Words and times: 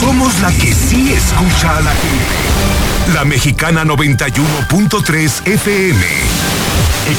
Somos 0.00 0.40
la 0.40 0.52
que 0.52 0.72
sí 0.72 1.12
escucha 1.12 1.76
a 1.76 1.80
la 1.80 1.90
gente. 1.90 3.14
La 3.14 3.24
mexicana 3.24 3.84
91.3 3.84 5.46
FM. 5.46 6.06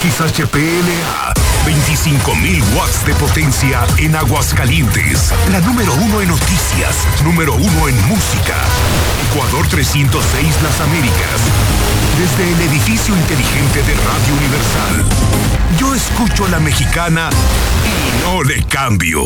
XHPLA. 0.02 1.34
25.000 1.66 2.64
watts 2.76 3.06
de 3.06 3.14
potencia 3.16 3.86
en 3.98 4.16
Aguascalientes. 4.16 5.32
La 5.52 5.60
número 5.62 5.94
uno 5.94 6.22
en 6.22 6.30
noticias. 6.30 6.96
Número 7.24 7.54
uno 7.54 7.90
en 7.90 8.08
música. 8.08 8.56
Ecuador 9.30 9.68
306 9.68 10.62
Las 10.64 10.80
Américas. 10.82 11.42
Desde 12.18 12.54
el 12.54 12.62
edificio 12.70 13.16
inteligente 13.16 13.84
de 13.84 13.94
Radio 13.94 14.34
Universal. 14.38 15.06
Yo 15.78 15.94
escucho 15.94 16.46
a 16.46 16.50
la 16.50 16.60
mexicana 16.60 17.30
y 17.86 18.24
no 18.26 18.44
le 18.44 18.64
cambio. 18.64 19.26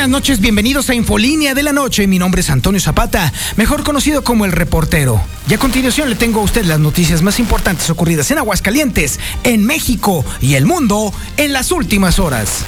Buenas 0.00 0.18
noches, 0.18 0.40
bienvenidos 0.40 0.88
a 0.88 0.94
Infolínea 0.94 1.52
de 1.52 1.62
la 1.62 1.74
Noche. 1.74 2.06
Mi 2.06 2.18
nombre 2.18 2.40
es 2.40 2.48
Antonio 2.48 2.80
Zapata, 2.80 3.34
mejor 3.56 3.84
conocido 3.84 4.24
como 4.24 4.46
el 4.46 4.52
reportero. 4.52 5.20
Y 5.46 5.52
a 5.52 5.58
continuación 5.58 6.08
le 6.08 6.16
tengo 6.16 6.40
a 6.40 6.42
usted 6.42 6.64
las 6.64 6.80
noticias 6.80 7.20
más 7.20 7.38
importantes 7.38 7.90
ocurridas 7.90 8.30
en 8.30 8.38
Aguascalientes, 8.38 9.20
en 9.44 9.66
México 9.66 10.24
y 10.40 10.54
el 10.54 10.64
mundo 10.64 11.12
en 11.36 11.52
las 11.52 11.70
últimas 11.70 12.18
horas. 12.18 12.64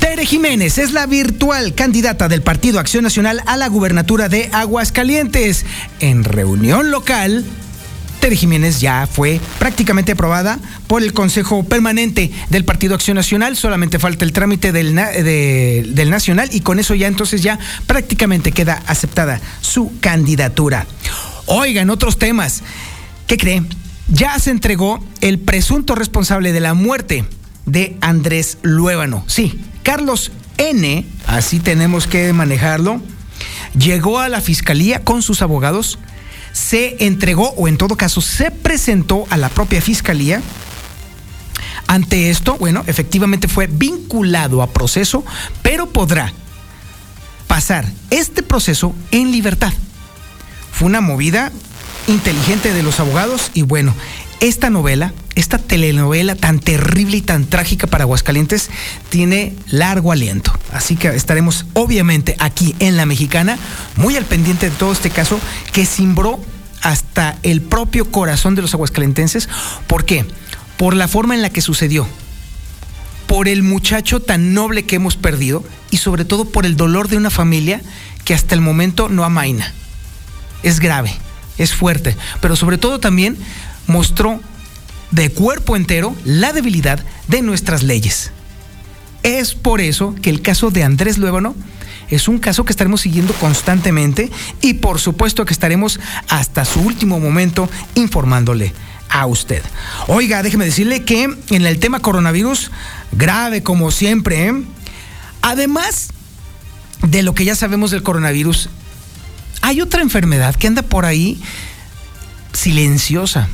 Tere 0.00 0.24
Jiménez 0.24 0.78
es 0.78 0.92
la 0.92 1.04
virtual 1.04 1.74
candidata 1.74 2.26
del 2.28 2.40
Partido 2.40 2.80
Acción 2.80 3.04
Nacional 3.04 3.42
a 3.44 3.58
la 3.58 3.68
gubernatura 3.68 4.30
de 4.30 4.48
Aguascalientes. 4.54 5.66
En 6.00 6.24
reunión 6.24 6.90
local, 6.90 7.44
Tere 8.22 8.36
Jiménez 8.36 8.80
ya 8.80 9.08
fue 9.08 9.40
prácticamente 9.58 10.12
aprobada 10.12 10.60
por 10.86 11.02
el 11.02 11.12
Consejo 11.12 11.64
Permanente 11.64 12.30
del 12.50 12.64
Partido 12.64 12.94
Acción 12.94 13.16
Nacional. 13.16 13.56
Solamente 13.56 13.98
falta 13.98 14.24
el 14.24 14.32
trámite 14.32 14.70
del, 14.70 14.94
del 14.94 16.08
Nacional 16.08 16.48
y 16.52 16.60
con 16.60 16.78
eso 16.78 16.94
ya 16.94 17.08
entonces 17.08 17.42
ya 17.42 17.58
prácticamente 17.88 18.52
queda 18.52 18.80
aceptada 18.86 19.40
su 19.60 19.98
candidatura. 19.98 20.86
Oigan, 21.46 21.90
otros 21.90 22.16
temas. 22.16 22.62
¿Qué 23.26 23.36
cree? 23.36 23.64
Ya 24.06 24.38
se 24.38 24.52
entregó 24.52 25.04
el 25.20 25.40
presunto 25.40 25.96
responsable 25.96 26.52
de 26.52 26.60
la 26.60 26.74
muerte 26.74 27.24
de 27.66 27.96
Andrés 28.00 28.58
Luébano. 28.62 29.24
Sí, 29.26 29.60
Carlos 29.82 30.30
N., 30.58 31.04
así 31.26 31.58
tenemos 31.58 32.06
que 32.06 32.32
manejarlo, 32.32 33.02
llegó 33.76 34.20
a 34.20 34.28
la 34.28 34.40
fiscalía 34.40 35.02
con 35.02 35.22
sus 35.22 35.42
abogados 35.42 35.98
se 36.52 37.04
entregó 37.04 37.50
o 37.56 37.68
en 37.68 37.78
todo 37.78 37.96
caso 37.96 38.20
se 38.20 38.50
presentó 38.50 39.24
a 39.30 39.36
la 39.36 39.48
propia 39.48 39.80
fiscalía. 39.80 40.42
Ante 41.86 42.30
esto, 42.30 42.56
bueno, 42.58 42.84
efectivamente 42.86 43.48
fue 43.48 43.66
vinculado 43.66 44.62
a 44.62 44.70
proceso, 44.70 45.24
pero 45.62 45.90
podrá 45.90 46.32
pasar 47.46 47.84
este 48.10 48.42
proceso 48.42 48.94
en 49.10 49.30
libertad. 49.32 49.72
Fue 50.72 50.86
una 50.86 51.00
movida 51.00 51.52
inteligente 52.06 52.72
de 52.72 52.82
los 52.82 52.98
abogados 53.00 53.50
y 53.54 53.62
bueno, 53.62 53.94
esta 54.42 54.70
novela, 54.70 55.14
esta 55.36 55.56
telenovela 55.56 56.34
tan 56.34 56.58
terrible 56.58 57.16
y 57.16 57.22
tan 57.22 57.46
trágica 57.46 57.86
para 57.86 58.02
Aguascalientes 58.02 58.70
tiene 59.08 59.54
largo 59.68 60.10
aliento. 60.10 60.52
Así 60.72 60.96
que 60.96 61.08
estaremos 61.08 61.64
obviamente 61.74 62.34
aquí 62.40 62.74
en 62.80 62.96
La 62.96 63.06
Mexicana 63.06 63.56
muy 63.94 64.16
al 64.16 64.24
pendiente 64.24 64.68
de 64.68 64.76
todo 64.76 64.92
este 64.92 65.10
caso 65.10 65.38
que 65.72 65.86
cimbró 65.86 66.40
hasta 66.82 67.38
el 67.44 67.60
propio 67.60 68.10
corazón 68.10 68.56
de 68.56 68.62
los 68.62 68.74
aguascalentenses. 68.74 69.48
¿Por 69.86 70.04
qué? 70.04 70.26
Por 70.76 70.94
la 70.94 71.06
forma 71.06 71.36
en 71.36 71.42
la 71.42 71.50
que 71.50 71.60
sucedió, 71.60 72.08
por 73.28 73.46
el 73.46 73.62
muchacho 73.62 74.18
tan 74.18 74.54
noble 74.54 74.84
que 74.86 74.96
hemos 74.96 75.14
perdido 75.14 75.62
y 75.92 75.98
sobre 75.98 76.24
todo 76.24 76.46
por 76.46 76.66
el 76.66 76.76
dolor 76.76 77.06
de 77.06 77.16
una 77.16 77.30
familia 77.30 77.80
que 78.24 78.34
hasta 78.34 78.56
el 78.56 78.60
momento 78.60 79.08
no 79.08 79.22
amaina. 79.22 79.72
Es 80.64 80.80
grave, 80.80 81.14
es 81.58 81.72
fuerte, 81.72 82.16
pero 82.40 82.56
sobre 82.56 82.76
todo 82.76 82.98
también 82.98 83.38
mostró 83.86 84.40
de 85.12 85.30
cuerpo 85.30 85.76
entero 85.76 86.16
la 86.24 86.52
debilidad 86.52 87.04
de 87.28 87.42
nuestras 87.42 87.82
leyes. 87.82 88.32
Es 89.22 89.54
por 89.54 89.80
eso 89.80 90.16
que 90.20 90.30
el 90.30 90.42
caso 90.42 90.70
de 90.70 90.82
Andrés 90.82 91.18
Luébano 91.18 91.54
es 92.08 92.28
un 92.28 92.38
caso 92.38 92.64
que 92.64 92.72
estaremos 92.72 93.02
siguiendo 93.02 93.32
constantemente 93.34 94.30
y 94.60 94.74
por 94.74 94.98
supuesto 94.98 95.44
que 95.44 95.52
estaremos 95.52 96.00
hasta 96.28 96.64
su 96.64 96.80
último 96.80 97.20
momento 97.20 97.70
informándole 97.94 98.72
a 99.08 99.26
usted. 99.26 99.62
Oiga, 100.08 100.42
déjeme 100.42 100.64
decirle 100.64 101.04
que 101.04 101.22
en 101.22 101.66
el 101.66 101.78
tema 101.78 102.00
coronavirus, 102.00 102.70
grave 103.12 103.62
como 103.62 103.90
siempre, 103.90 104.48
¿eh? 104.48 104.54
además 105.42 106.08
de 107.02 107.22
lo 107.22 107.34
que 107.34 107.44
ya 107.44 107.54
sabemos 107.54 107.90
del 107.90 108.02
coronavirus, 108.02 108.70
hay 109.60 109.80
otra 109.80 110.02
enfermedad 110.02 110.56
que 110.56 110.66
anda 110.66 110.82
por 110.82 111.04
ahí 111.04 111.40
silenciosa 112.52 113.48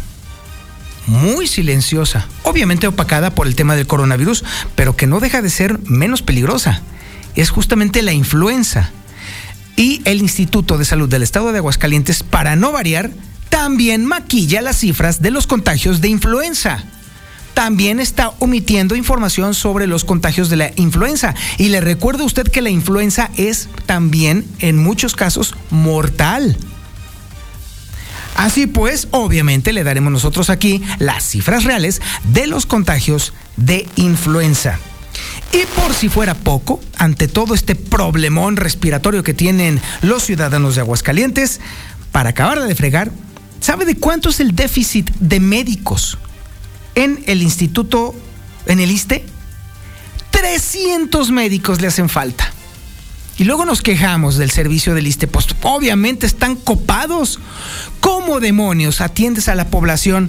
muy 1.08 1.46
silenciosa, 1.46 2.26
obviamente 2.44 2.86
opacada 2.86 3.30
por 3.30 3.46
el 3.46 3.56
tema 3.56 3.74
del 3.74 3.86
coronavirus, 3.86 4.44
pero 4.76 4.94
que 4.94 5.06
no 5.06 5.20
deja 5.20 5.42
de 5.42 5.50
ser 5.50 5.80
menos 5.84 6.22
peligrosa. 6.22 6.82
Es 7.34 7.50
justamente 7.50 8.02
la 8.02 8.12
influenza. 8.12 8.91
Y 9.76 10.02
el 10.04 10.20
Instituto 10.20 10.76
de 10.76 10.84
Salud 10.84 11.08
del 11.08 11.22
Estado 11.22 11.52
de 11.52 11.58
Aguascalientes, 11.58 12.22
para 12.22 12.56
no 12.56 12.72
variar, 12.72 13.10
también 13.48 14.04
maquilla 14.04 14.60
las 14.60 14.78
cifras 14.78 15.22
de 15.22 15.30
los 15.30 15.46
contagios 15.46 16.00
de 16.00 16.08
influenza. 16.08 16.84
También 17.54 17.98
está 17.98 18.32
omitiendo 18.38 18.94
información 18.94 19.54
sobre 19.54 19.86
los 19.86 20.04
contagios 20.04 20.48
de 20.48 20.56
la 20.56 20.72
influenza. 20.76 21.34
Y 21.56 21.69
le 21.69 21.80
recuerdo 21.80 22.22
a 22.22 22.26
usted 22.26 22.46
que 22.48 22.62
la 22.62 22.70
influenza 22.70 23.30
es 23.36 23.69
también, 23.86 24.44
en 24.60 24.76
muchos 24.76 25.16
casos, 25.16 25.54
mortal. 25.70 26.56
Así 28.38 28.69
pues, 28.69 29.09
obviamente 29.10 29.72
le 29.72 29.82
daremos 29.82 30.12
nosotros 30.12 30.49
aquí 30.49 30.81
las 31.00 31.25
cifras 31.25 31.65
reales 31.65 32.00
de 32.22 32.47
los 32.47 32.66
contagios 32.66 33.32
de 33.56 33.88
influenza. 33.97 34.78
Y 35.53 35.66
por 35.75 35.93
si 35.93 36.09
fuera 36.09 36.34
poco, 36.34 36.81
ante 36.99 37.26
todo 37.26 37.53
este 37.53 37.75
problemón 37.75 38.54
respiratorio 38.54 39.25
que 39.25 39.34
tienen 39.34 39.81
los 40.03 40.22
ciudadanos 40.22 40.76
de 40.76 40.82
Aguascalientes, 40.82 41.59
para 42.12 42.31
acabar 42.31 42.62
de 42.62 42.76
fregar, 42.76 43.10
¿sabe 43.59 43.84
de 43.84 43.97
cuánto 43.97 44.28
es 44.28 44.38
el 44.38 44.55
déficit 44.55 45.10
de 45.19 45.41
médicos 45.41 46.16
en 46.94 47.25
el 47.26 47.43
instituto, 47.43 48.15
en 48.66 48.78
el 48.78 48.93
ISTE? 48.93 49.25
300 50.31 51.32
médicos 51.32 51.81
le 51.81 51.88
hacen 51.88 52.09
falta. 52.09 52.53
Y 53.38 53.44
luego 53.44 53.65
nos 53.65 53.82
quejamos 53.82 54.37
del 54.37 54.50
servicio 54.50 54.97
del 54.97 55.06
ISTE, 55.06 55.28
pues 55.28 55.47
obviamente 55.62 56.26
están 56.26 56.56
copados. 56.56 57.38
¿Cómo 58.00 58.41
demonios 58.41 59.00
atiendes 59.00 59.49
a 59.49 59.55
la 59.55 59.69
población 59.69 60.29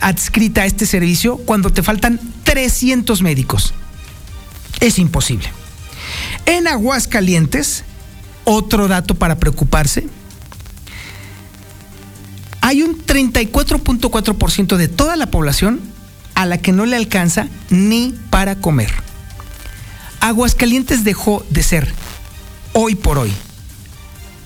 adscrita 0.00 0.62
a 0.62 0.66
este 0.66 0.86
servicio 0.86 1.36
cuando 1.38 1.70
te 1.70 1.82
faltan 1.82 2.20
300 2.44 3.22
médicos? 3.22 3.74
Es 4.78 5.00
imposible. 5.00 5.50
En 6.46 6.68
Aguascalientes, 6.68 7.82
otro 8.44 8.86
dato 8.86 9.16
para 9.16 9.38
preocuparse, 9.38 10.06
hay 12.60 12.82
un 12.82 13.04
34.4% 13.04 14.76
de 14.76 14.86
toda 14.86 15.16
la 15.16 15.26
población 15.26 15.80
a 16.36 16.46
la 16.46 16.58
que 16.58 16.70
no 16.70 16.86
le 16.86 16.94
alcanza 16.94 17.48
ni 17.68 18.14
para 18.30 18.54
comer. 18.54 18.92
Aguascalientes 20.20 21.02
dejó 21.02 21.44
de 21.50 21.64
ser 21.64 22.01
hoy 22.72 22.94
por 22.94 23.18
hoy. 23.18 23.32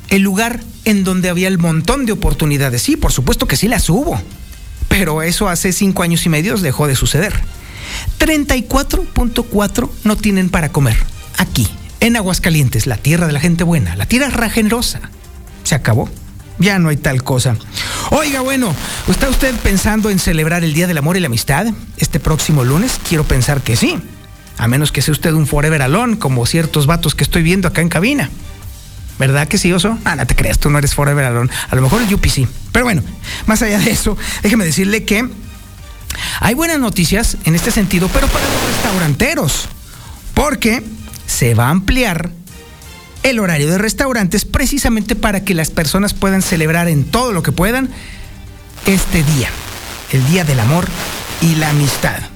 El 0.09 0.23
lugar 0.23 0.61
en 0.85 1.05
donde 1.05 1.29
había 1.29 1.49
el 1.49 1.59
montón 1.59 2.07
de 2.07 2.13
oportunidades. 2.13 2.83
Sí, 2.83 2.97
por 2.97 3.13
supuesto 3.13 3.47
que 3.47 3.57
sí 3.57 3.69
las 3.69 3.89
hubo. 3.91 4.21
Pero 4.89 5.23
eso 5.23 5.49
hace 5.49 5.73
cinco 5.73 6.03
años 6.03 6.25
y 6.27 6.29
medio 6.29 6.57
dejó 6.57 6.87
de 6.87 6.95
suceder. 6.95 7.35
34.4 8.19 9.91
no 10.05 10.17
tienen 10.17 10.49
para 10.49 10.71
comer. 10.71 10.97
Aquí, 11.39 11.69
en 12.01 12.17
Aguascalientes, 12.17 12.87
la 12.87 12.97
tierra 12.97 13.27
de 13.27 13.33
la 13.33 13.41
gente 13.41 13.65
buena, 13.65 13.97
la 13.97 14.07
tierra 14.07 14.49
generosa. 14.49 15.01
Se 15.65 15.75
acabó. 15.75 16.09
Ya 16.59 16.79
no 16.79 16.89
hay 16.89 16.97
tal 16.97 17.23
cosa. 17.23 17.57
Oiga, 18.11 18.41
bueno, 18.41 18.75
¿está 19.09 19.29
usted 19.29 19.55
pensando 19.57 20.09
en 20.09 20.19
celebrar 20.19 20.65
el 20.65 20.73
Día 20.73 20.87
del 20.87 20.97
Amor 20.97 21.17
y 21.17 21.21
la 21.21 21.27
Amistad 21.27 21.67
este 21.99 22.19
próximo 22.19 22.65
lunes? 22.65 22.99
Quiero 23.07 23.25
pensar 23.25 23.61
que 23.61 23.77
sí. 23.77 23.99
A 24.59 24.69
menos 24.69 24.93
que 24.93 25.03
sea 25.03 25.13
usted 25.13 25.33
un 25.33 25.47
forever 25.47 25.83
alone, 25.83 26.19
como 26.19 26.47
ciertos 26.47 26.87
vatos 26.87 27.15
que 27.15 27.25
estoy 27.25 27.43
viendo 27.43 27.69
acá 27.69 27.83
en 27.83 27.89
cabina. 27.89 28.31
¿Verdad 29.19 29.49
que 29.49 29.59
sí, 29.59 29.73
Oso? 29.73 29.99
Ah, 30.05 30.17
no 30.17 30.27
te 30.27 30.35
creas, 30.35 30.59
tú 30.59 30.71
no 30.71 30.79
eres 30.79 30.95
forever 30.95 31.25
alone. 31.25 31.51
A 31.71 31.75
lo 31.75 31.83
mejor 31.83 32.03
el 32.03 32.09
Yupi 32.09 32.29
sí. 32.29 32.47
Pero 32.73 32.85
bueno, 32.85 33.03
más 33.47 33.63
allá 33.63 33.79
de 33.79 33.91
eso, 33.91 34.17
déjeme 34.43 34.65
decirle 34.65 35.05
que 35.05 35.27
hay 36.41 36.55
buenas 36.55 36.79
noticias 36.79 37.37
en 37.45 37.55
este 37.55 37.71
sentido, 37.71 38.09
pero 38.13 38.27
para 38.29 38.45
los 38.45 38.75
restauranteros. 38.75 39.69
Porque 40.35 40.83
se 41.27 41.55
va 41.55 41.69
a 41.69 41.71
ampliar 41.71 42.31
el 43.23 43.41
horario 43.41 43.71
de 43.71 43.79
restaurantes 43.79 44.45
precisamente 44.45 45.17
para 45.17 45.45
que 45.45 45.55
las 45.55 45.71
personas 45.71 46.15
puedan 46.15 46.43
celebrar 46.43 46.89
en 46.89 47.05
todo 47.05 47.33
lo 47.33 47.43
que 47.43 47.53
puedan 47.53 47.89
este 48.87 49.25
día, 49.25 49.49
el 50.13 50.27
Día 50.29 50.45
del 50.45 50.61
Amor 50.61 50.87
y 51.41 51.57
la 51.57 51.71
Amistad. 51.71 52.36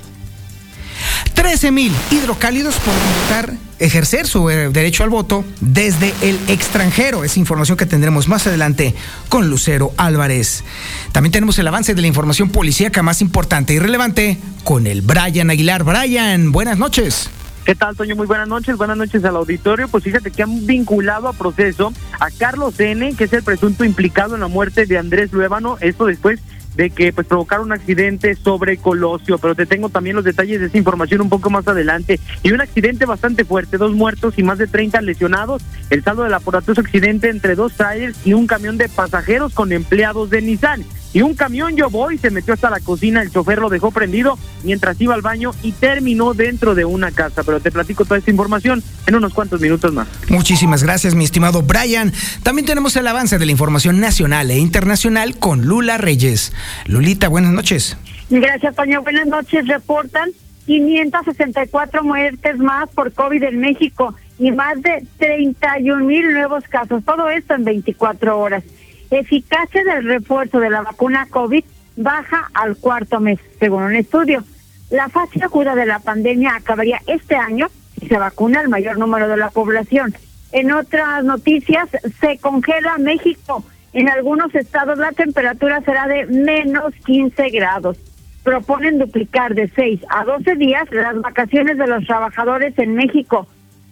13 1.41 1.71
mil 1.71 1.91
hidrocálidos 2.11 2.75
podrán 2.77 3.03
votar, 3.23 3.55
ejercer 3.79 4.27
su 4.27 4.51
eh, 4.51 4.69
derecho 4.69 5.05
al 5.05 5.09
voto 5.09 5.43
desde 5.63 6.13
el 6.21 6.39
extranjero. 6.49 7.25
Es 7.25 7.39
información 7.39 7.79
que 7.79 7.87
tendremos 7.87 8.29
más 8.29 8.47
adelante 8.47 8.95
con 9.31 9.49
Lucero 9.49 9.91
Álvarez. 9.97 10.65
También 11.13 11.33
tenemos 11.33 11.59
el 11.59 11.67
avance 11.67 11.95
de 11.95 12.03
la 12.03 12.09
información 12.09 12.51
policíaca 12.51 13.03
más 13.03 13.23
importante 13.23 13.73
y 13.73 13.79
relevante 13.79 14.37
con 14.65 14.87
el 14.87 15.01
Brian 15.01 15.49
Aguilar. 15.49 15.83
Brian, 15.83 16.53
buenas 16.53 16.77
noches. 16.77 17.31
¿Qué 17.65 17.75
tal, 17.75 17.97
Toño? 17.97 18.17
Muy 18.17 18.27
buenas 18.27 18.47
noches. 18.47 18.77
Buenas 18.77 18.99
noches 18.99 19.25
al 19.25 19.37
auditorio. 19.37 19.89
Pues 19.89 20.05
fíjate 20.05 20.31
que 20.31 20.43
han 20.43 20.67
vinculado 20.67 21.27
a 21.27 21.33
proceso 21.33 21.91
a 22.19 22.31
Carlos 22.31 22.79
N., 22.79 23.15
que 23.15 23.25
es 23.25 23.33
el 23.33 23.43
presunto 23.43 23.87
implicado 23.87 24.35
en 24.35 24.43
la 24.43 24.49
muerte 24.49 24.85
de 24.85 24.99
Andrés 24.99 25.33
Luébano. 25.33 25.79
Esto 25.81 26.05
después 26.05 26.39
de 26.75 26.91
que 26.91 27.13
pues 27.13 27.27
provocaron 27.27 27.67
un 27.67 27.73
accidente 27.73 28.35
sobre 28.35 28.77
Colosio, 28.77 29.39
pero 29.39 29.55
te 29.55 29.67
tengo 29.67 29.89
también 29.89 30.17
los 30.17 30.25
detalles 30.25 30.61
de 30.61 30.67
esa 30.67 30.79
información 30.79 31.21
un 31.21 31.29
poco 31.29 31.51
más 31.51 31.67
adelante. 31.67 32.21
Y 32.43 32.53
un 32.53 32.61
accidente 32.61 33.07
bastante 33.07 33.45
fuerte, 33.45 33.77
dos 33.77 33.93
muertos 33.93 34.35
y 34.39 34.43
más 34.43 34.59
de 34.59 34.67
30 34.67 35.01
lesionados. 35.03 35.63
El 35.91 36.03
saldo 36.03 36.23
del 36.23 36.35
aparatoso 36.35 36.81
accidente 36.81 37.29
entre 37.29 37.55
dos 37.55 37.73
trailers 37.75 38.27
y 38.27 38.35
un 38.35 38.47
camión 38.47 38.79
de 38.79 38.89
pasajeros 38.89 39.55
con 39.55 39.73
empleados 39.73 40.31
de 40.31 40.43
Nissan 40.43 40.85
y 41.12 41.23
un 41.23 41.35
camión 41.35 41.77
yo 41.77 41.91
voy 41.91 42.19
se 42.19 42.31
metió 42.31 42.55
hasta 42.55 42.71
la 42.71 42.81
cocina, 42.81 43.23
el 43.23 43.31
chofer 43.31 43.59
lo 43.59 43.69
dejó 43.69 43.91
prendido 43.91 44.39
mientras 44.62 45.01
iba 45.01 45.15
al 45.15 45.23
baño 45.23 45.53
y 45.62 45.73
terminó 45.73 46.35
dentro 46.35 46.75
de 46.75 46.85
una 46.85 47.11
casa. 47.11 47.43
Pero 47.43 47.61
te 47.61 47.71
platico 47.71 48.05
toda 48.05 48.19
esta 48.19 48.31
información 48.31 48.83
en 49.07 49.15
unos 49.15 49.35
cuantos 49.35 49.61
minutos 49.61 49.93
más. 49.93 50.07
Muchísimas 50.29 50.83
gracias, 50.83 51.15
mi 51.15 51.25
estimado 51.25 51.62
Brian. 51.62 52.12
También 52.43 52.67
tenemos 52.67 52.97
el 52.97 53.07
avance 53.07 53.39
de 53.39 53.47
la 53.47 53.53
información 53.53 54.01
nacional 54.01 54.51
e 54.51 54.59
internacional 54.59 55.37
con 55.39 55.67
Lula 55.67 55.99
Reyes. 55.99 56.53
Lulita, 56.87 57.29
buenas 57.29 57.53
noches. 57.53 57.97
Gracias, 58.31 58.77
Toño. 58.77 59.03
Buenas 59.03 59.27
noches. 59.27 59.67
Reportan 59.67 60.31
564 60.67 62.05
muertes 62.05 62.59
más 62.59 62.89
por 62.91 63.12
COVID 63.12 63.43
en 63.43 63.59
México 63.59 64.15
y 64.39 64.53
más 64.53 64.81
de 64.83 65.05
31 65.19 66.05
mil 66.05 66.33
nuevos 66.33 66.62
casos. 66.65 67.05
Todo 67.05 67.29
esto 67.29 67.55
en 67.55 67.65
24 67.65 68.39
horas 68.39 68.62
eficacia 69.11 69.83
del 69.85 70.05
refuerzo 70.05 70.61
de 70.61 70.71
la 70.71 70.83
vacuna 70.83 71.27
COVID 71.31 71.65
baja 71.97 72.51
al 72.55 72.77
cuarto 72.77 73.21
mes, 73.21 73.39
según 73.59 73.83
un 73.83 73.97
estudio. 73.97 74.45
La 74.91 75.09
fase 75.09 75.43
aguda 75.43 75.75
de 75.75 75.87
la 75.87 75.99
pandemia 76.01 76.57
acabaría 76.57 77.01
este 77.07 77.37
año 77.37 77.69
si 77.99 78.09
se 78.09 78.19
vacuna 78.19 78.61
el 78.61 78.69
mayor 78.69 78.99
número 78.99 79.29
de 79.29 79.37
la 79.37 79.51
población. 79.51 80.15
En 80.53 80.73
otras 80.73 81.23
noticias, 81.25 81.89
se 82.21 82.39
congela 82.39 82.99
México. 82.99 83.65
En 83.93 84.09
algunos 84.09 84.55
estados 84.55 84.99
la 84.99 85.12
temperatura 85.12 85.81
será 85.83 86.07
de 86.07 86.27
menos 86.27 86.95
15 87.07 87.51
grados. 87.51 87.99
Proponen 88.43 88.99
duplicar 88.99 89.55
de 89.55 89.69
6 89.69 90.01
a 90.09 90.25
12 90.25 90.57
días 90.57 90.91
las 90.91 91.21
vacaciones 91.21 91.77
de 91.77 91.87
los 91.87 92.05
trabajadores 92.07 92.77
en 92.79 92.95
México. 92.95 93.47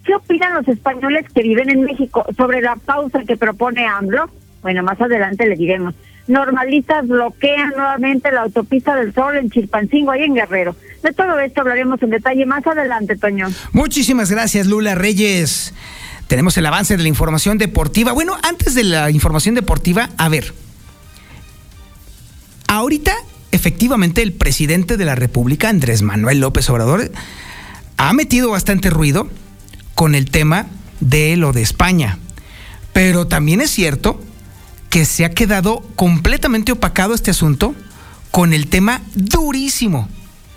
¿Qué 0.04 0.14
opinan 0.14 0.54
los 0.54 0.68
españoles 0.68 1.26
que 1.34 1.42
viven 1.42 1.68
en 1.68 1.82
México 1.82 2.24
sobre 2.36 2.62
la 2.62 2.76
pausa 2.76 3.24
que 3.24 3.36
propone 3.36 3.86
AMLO? 3.86 4.30
Bueno, 4.68 4.82
más 4.82 5.00
adelante 5.00 5.46
le 5.46 5.56
diremos. 5.56 5.94
Normalistas 6.26 7.08
bloquean 7.08 7.70
nuevamente 7.70 8.30
la 8.30 8.42
autopista 8.42 8.94
del 8.96 9.14
Sol 9.14 9.38
en 9.38 9.48
Chilpancingo, 9.48 10.10
ahí 10.10 10.24
en 10.24 10.34
Guerrero. 10.34 10.76
De 11.02 11.14
todo 11.14 11.38
esto 11.38 11.62
hablaremos 11.62 12.02
en 12.02 12.10
detalle 12.10 12.44
más 12.44 12.66
adelante, 12.66 13.16
Toño. 13.16 13.48
Muchísimas 13.72 14.30
gracias, 14.30 14.66
Lula 14.66 14.94
Reyes. 14.94 15.72
Tenemos 16.26 16.58
el 16.58 16.66
avance 16.66 16.98
de 16.98 17.02
la 17.02 17.08
información 17.08 17.56
deportiva. 17.56 18.12
Bueno, 18.12 18.36
antes 18.42 18.74
de 18.74 18.84
la 18.84 19.10
información 19.10 19.54
deportiva, 19.54 20.10
a 20.18 20.28
ver. 20.28 20.52
Ahorita, 22.66 23.14
efectivamente, 23.52 24.20
el 24.20 24.34
presidente 24.34 24.98
de 24.98 25.06
la 25.06 25.14
República, 25.14 25.70
Andrés 25.70 26.02
Manuel 26.02 26.40
López 26.40 26.68
Obrador, 26.68 27.10
ha 27.96 28.12
metido 28.12 28.50
bastante 28.50 28.90
ruido 28.90 29.30
con 29.94 30.14
el 30.14 30.30
tema 30.30 30.66
de 31.00 31.38
lo 31.38 31.54
de 31.54 31.62
España. 31.62 32.18
Pero 32.92 33.26
también 33.26 33.62
es 33.62 33.70
cierto 33.70 34.20
que 34.90 35.04
se 35.04 35.24
ha 35.24 35.30
quedado 35.30 35.80
completamente 35.96 36.72
opacado 36.72 37.14
este 37.14 37.30
asunto 37.30 37.74
con 38.30 38.52
el 38.52 38.68
tema 38.68 39.02
durísimo 39.14 40.08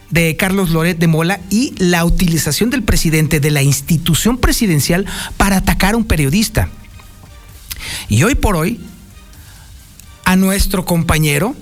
de 0.09 0.35
Carlos 0.35 0.69
Loret 0.69 0.97
de 0.97 1.07
Mola 1.07 1.39
y 1.49 1.73
la 1.77 2.05
utilización 2.05 2.69
del 2.69 2.83
presidente 2.83 3.39
de 3.39 3.51
la 3.51 3.63
institución 3.63 4.37
presidencial 4.37 5.05
para 5.37 5.57
atacar 5.57 5.93
a 5.93 5.97
un 5.97 6.03
periodista. 6.03 6.69
Y 8.09 8.23
hoy 8.23 8.35
por 8.35 8.55
hoy, 8.55 8.79
a 10.25 10.35
nuestro 10.35 10.85
compañero 10.85 11.55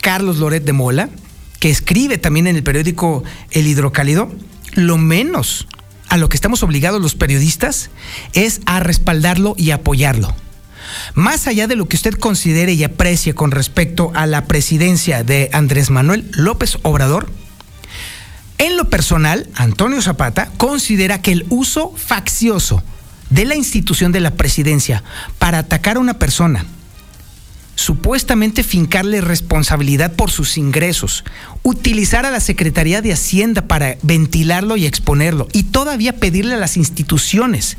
Carlos 0.00 0.38
Loret 0.38 0.64
de 0.64 0.72
Mola, 0.72 1.10
que 1.58 1.70
escribe 1.70 2.16
también 2.18 2.46
en 2.46 2.56
el 2.56 2.62
periódico 2.62 3.24
El 3.50 3.66
Hidrocálido, 3.66 4.30
lo 4.74 4.98
menos 4.98 5.66
a 6.08 6.16
lo 6.16 6.28
que 6.28 6.36
estamos 6.36 6.62
obligados 6.62 7.02
los 7.02 7.14
periodistas 7.14 7.90
es 8.32 8.60
a 8.66 8.80
respaldarlo 8.80 9.54
y 9.56 9.70
apoyarlo. 9.70 10.34
Más 11.14 11.46
allá 11.46 11.66
de 11.66 11.76
lo 11.76 11.88
que 11.88 11.96
usted 11.96 12.14
considere 12.14 12.72
y 12.74 12.84
aprecie 12.84 13.34
con 13.34 13.50
respecto 13.50 14.12
a 14.14 14.26
la 14.26 14.44
presidencia 14.46 15.24
de 15.24 15.50
Andrés 15.52 15.90
Manuel 15.90 16.30
López 16.32 16.78
Obrador, 16.82 17.28
en 18.58 18.76
lo 18.76 18.88
personal, 18.88 19.48
Antonio 19.54 20.00
Zapata 20.00 20.50
considera 20.56 21.20
que 21.20 21.32
el 21.32 21.46
uso 21.50 21.92
faccioso 21.96 22.82
de 23.30 23.44
la 23.44 23.54
institución 23.54 24.12
de 24.12 24.20
la 24.20 24.32
presidencia 24.32 25.02
para 25.38 25.58
atacar 25.58 25.96
a 25.96 26.00
una 26.00 26.18
persona, 26.18 26.64
supuestamente 27.74 28.64
fincarle 28.64 29.20
responsabilidad 29.20 30.12
por 30.14 30.30
sus 30.30 30.56
ingresos, 30.56 31.24
utilizar 31.62 32.24
a 32.24 32.30
la 32.30 32.40
Secretaría 32.40 33.02
de 33.02 33.12
Hacienda 33.12 33.62
para 33.62 33.98
ventilarlo 34.02 34.76
y 34.76 34.86
exponerlo, 34.86 35.48
y 35.52 35.64
todavía 35.64 36.16
pedirle 36.16 36.54
a 36.54 36.58
las 36.58 36.78
instituciones 36.78 37.76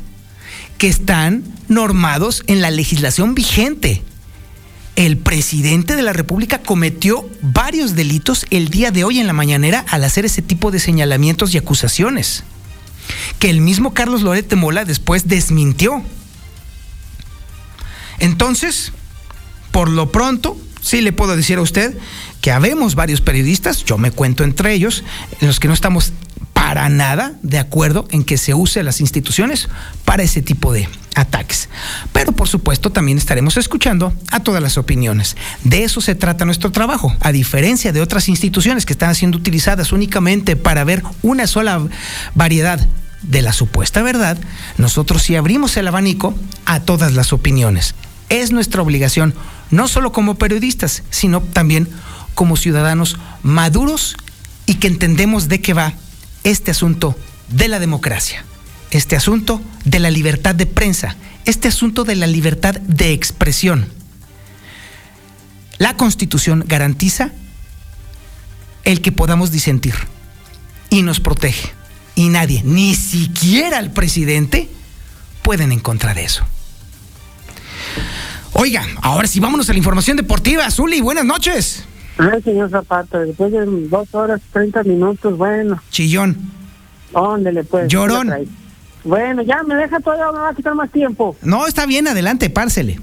que 0.77 0.89
están 0.89 1.43
normados 1.69 2.43
en 2.47 2.61
la 2.61 2.71
legislación 2.71 3.35
vigente. 3.35 4.03
El 4.97 5.17
presidente 5.17 5.95
de 5.95 6.01
la 6.01 6.11
República 6.11 6.61
cometió 6.61 7.29
varios 7.41 7.95
delitos 7.95 8.45
el 8.49 8.67
día 8.67 8.91
de 8.91 9.05
hoy 9.05 9.19
en 9.19 9.27
la 9.27 9.33
mañanera 9.33 9.85
al 9.87 10.03
hacer 10.03 10.25
ese 10.25 10.41
tipo 10.41 10.71
de 10.71 10.79
señalamientos 10.79 11.53
y 11.53 11.57
acusaciones, 11.57 12.43
que 13.39 13.49
el 13.49 13.61
mismo 13.61 13.93
Carlos 13.93 14.23
Loret 14.23 14.49
de 14.49 14.57
Mola 14.57 14.83
después 14.83 15.29
desmintió. 15.29 16.03
Entonces, 18.19 18.91
por 19.71 19.89
lo 19.89 20.11
pronto, 20.11 20.57
sí 20.81 20.99
le 20.99 21.13
puedo 21.13 21.37
decir 21.37 21.59
a 21.59 21.61
usted 21.61 21.97
que 22.41 22.51
habemos 22.51 22.95
varios 22.95 23.21
periodistas, 23.21 23.83
yo 23.83 23.97
me 23.97 24.11
cuento 24.11 24.43
entre 24.43 24.73
ellos, 24.73 25.03
en 25.41 25.47
los 25.47 25.59
que 25.59 25.67
no 25.67 25.73
estamos 25.73 26.13
para 26.53 26.89
nada 26.89 27.33
de 27.41 27.57
acuerdo 27.57 28.07
en 28.11 28.23
que 28.23 28.37
se 28.37 28.53
use 28.53 28.83
las 28.83 29.01
instituciones 29.01 29.69
para 30.05 30.23
ese 30.23 30.41
tipo 30.41 30.73
de 30.73 30.87
ataques. 31.15 31.69
Pero 32.13 32.31
por 32.31 32.47
supuesto 32.47 32.91
también 32.91 33.17
estaremos 33.17 33.57
escuchando 33.57 34.13
a 34.29 34.41
todas 34.41 34.61
las 34.61 34.77
opiniones. 34.77 35.35
De 35.63 35.83
eso 35.83 36.01
se 36.01 36.15
trata 36.15 36.45
nuestro 36.45 36.71
trabajo, 36.71 37.15
a 37.21 37.31
diferencia 37.31 37.91
de 37.91 38.01
otras 38.01 38.29
instituciones 38.29 38.85
que 38.85 38.93
están 38.93 39.15
siendo 39.15 39.37
utilizadas 39.37 39.91
únicamente 39.91 40.55
para 40.55 40.83
ver 40.83 41.01
una 41.21 41.47
sola 41.47 41.81
variedad 42.35 42.79
de 43.21 43.41
la 43.41 43.53
supuesta 43.53 44.01
verdad, 44.01 44.37
nosotros 44.77 45.23
sí 45.23 45.35
abrimos 45.35 45.75
el 45.77 45.87
abanico 45.87 46.35
a 46.65 46.81
todas 46.81 47.13
las 47.13 47.33
opiniones. 47.33 47.95
Es 48.29 48.51
nuestra 48.51 48.81
obligación, 48.81 49.33
no 49.71 49.87
solo 49.87 50.11
como 50.11 50.35
periodistas, 50.35 51.03
sino 51.09 51.41
también 51.41 51.87
como 51.87 51.99
ciudadanos 52.57 53.17
maduros 53.43 54.15
y 54.65 54.75
que 54.75 54.87
entendemos 54.87 55.47
de 55.47 55.61
qué 55.61 55.73
va 55.73 55.93
este 56.43 56.71
asunto 56.71 57.17
de 57.49 57.67
la 57.67 57.79
democracia, 57.79 58.43
este 58.91 59.15
asunto 59.15 59.61
de 59.85 59.99
la 59.99 60.11
libertad 60.11 60.55
de 60.55 60.65
prensa, 60.65 61.15
este 61.45 61.67
asunto 61.67 62.03
de 62.03 62.15
la 62.15 62.27
libertad 62.27 62.75
de 62.75 63.13
expresión. 63.13 63.89
La 65.77 65.95
constitución 65.95 66.63
garantiza 66.67 67.31
el 68.83 69.01
que 69.01 69.11
podamos 69.11 69.51
disentir 69.51 69.95
y 70.89 71.01
nos 71.01 71.19
protege. 71.19 71.71
Y 72.15 72.29
nadie, 72.29 72.61
ni 72.65 72.95
siquiera 72.95 73.79
el 73.79 73.91
presidente, 73.91 74.69
pueden 75.41 75.71
encontrar 75.71 76.17
eso. 76.17 76.45
Oiga, 78.53 78.85
ahora 79.01 79.27
sí 79.27 79.39
vámonos 79.39 79.69
a 79.69 79.73
la 79.73 79.77
información 79.77 80.17
deportiva. 80.17 80.69
Zuli, 80.69 80.99
buenas 81.01 81.23
noches. 81.23 81.85
Ay, 82.19 82.41
señor 82.41 82.69
Zapata, 82.69 83.19
después 83.19 83.49
de 83.53 83.65
dos 83.65 84.13
horas, 84.13 84.41
treinta 84.51 84.83
minutos, 84.83 85.37
bueno. 85.37 85.81
Chillón. 85.89 86.35
Óndele, 87.13 87.63
pues. 87.63 87.87
Llorón. 87.87 88.29
Bueno, 89.05 89.41
ya 89.41 89.63
me 89.63 89.75
deja 89.75 90.01
todavía, 90.01 90.29
me 90.33 90.39
va 90.39 90.49
a 90.49 90.53
quitar 90.53 90.75
más 90.75 90.91
tiempo. 90.91 91.37
No, 91.41 91.65
está 91.65 91.85
bien, 91.85 92.09
adelante, 92.09 92.49
pársele. 92.49 92.99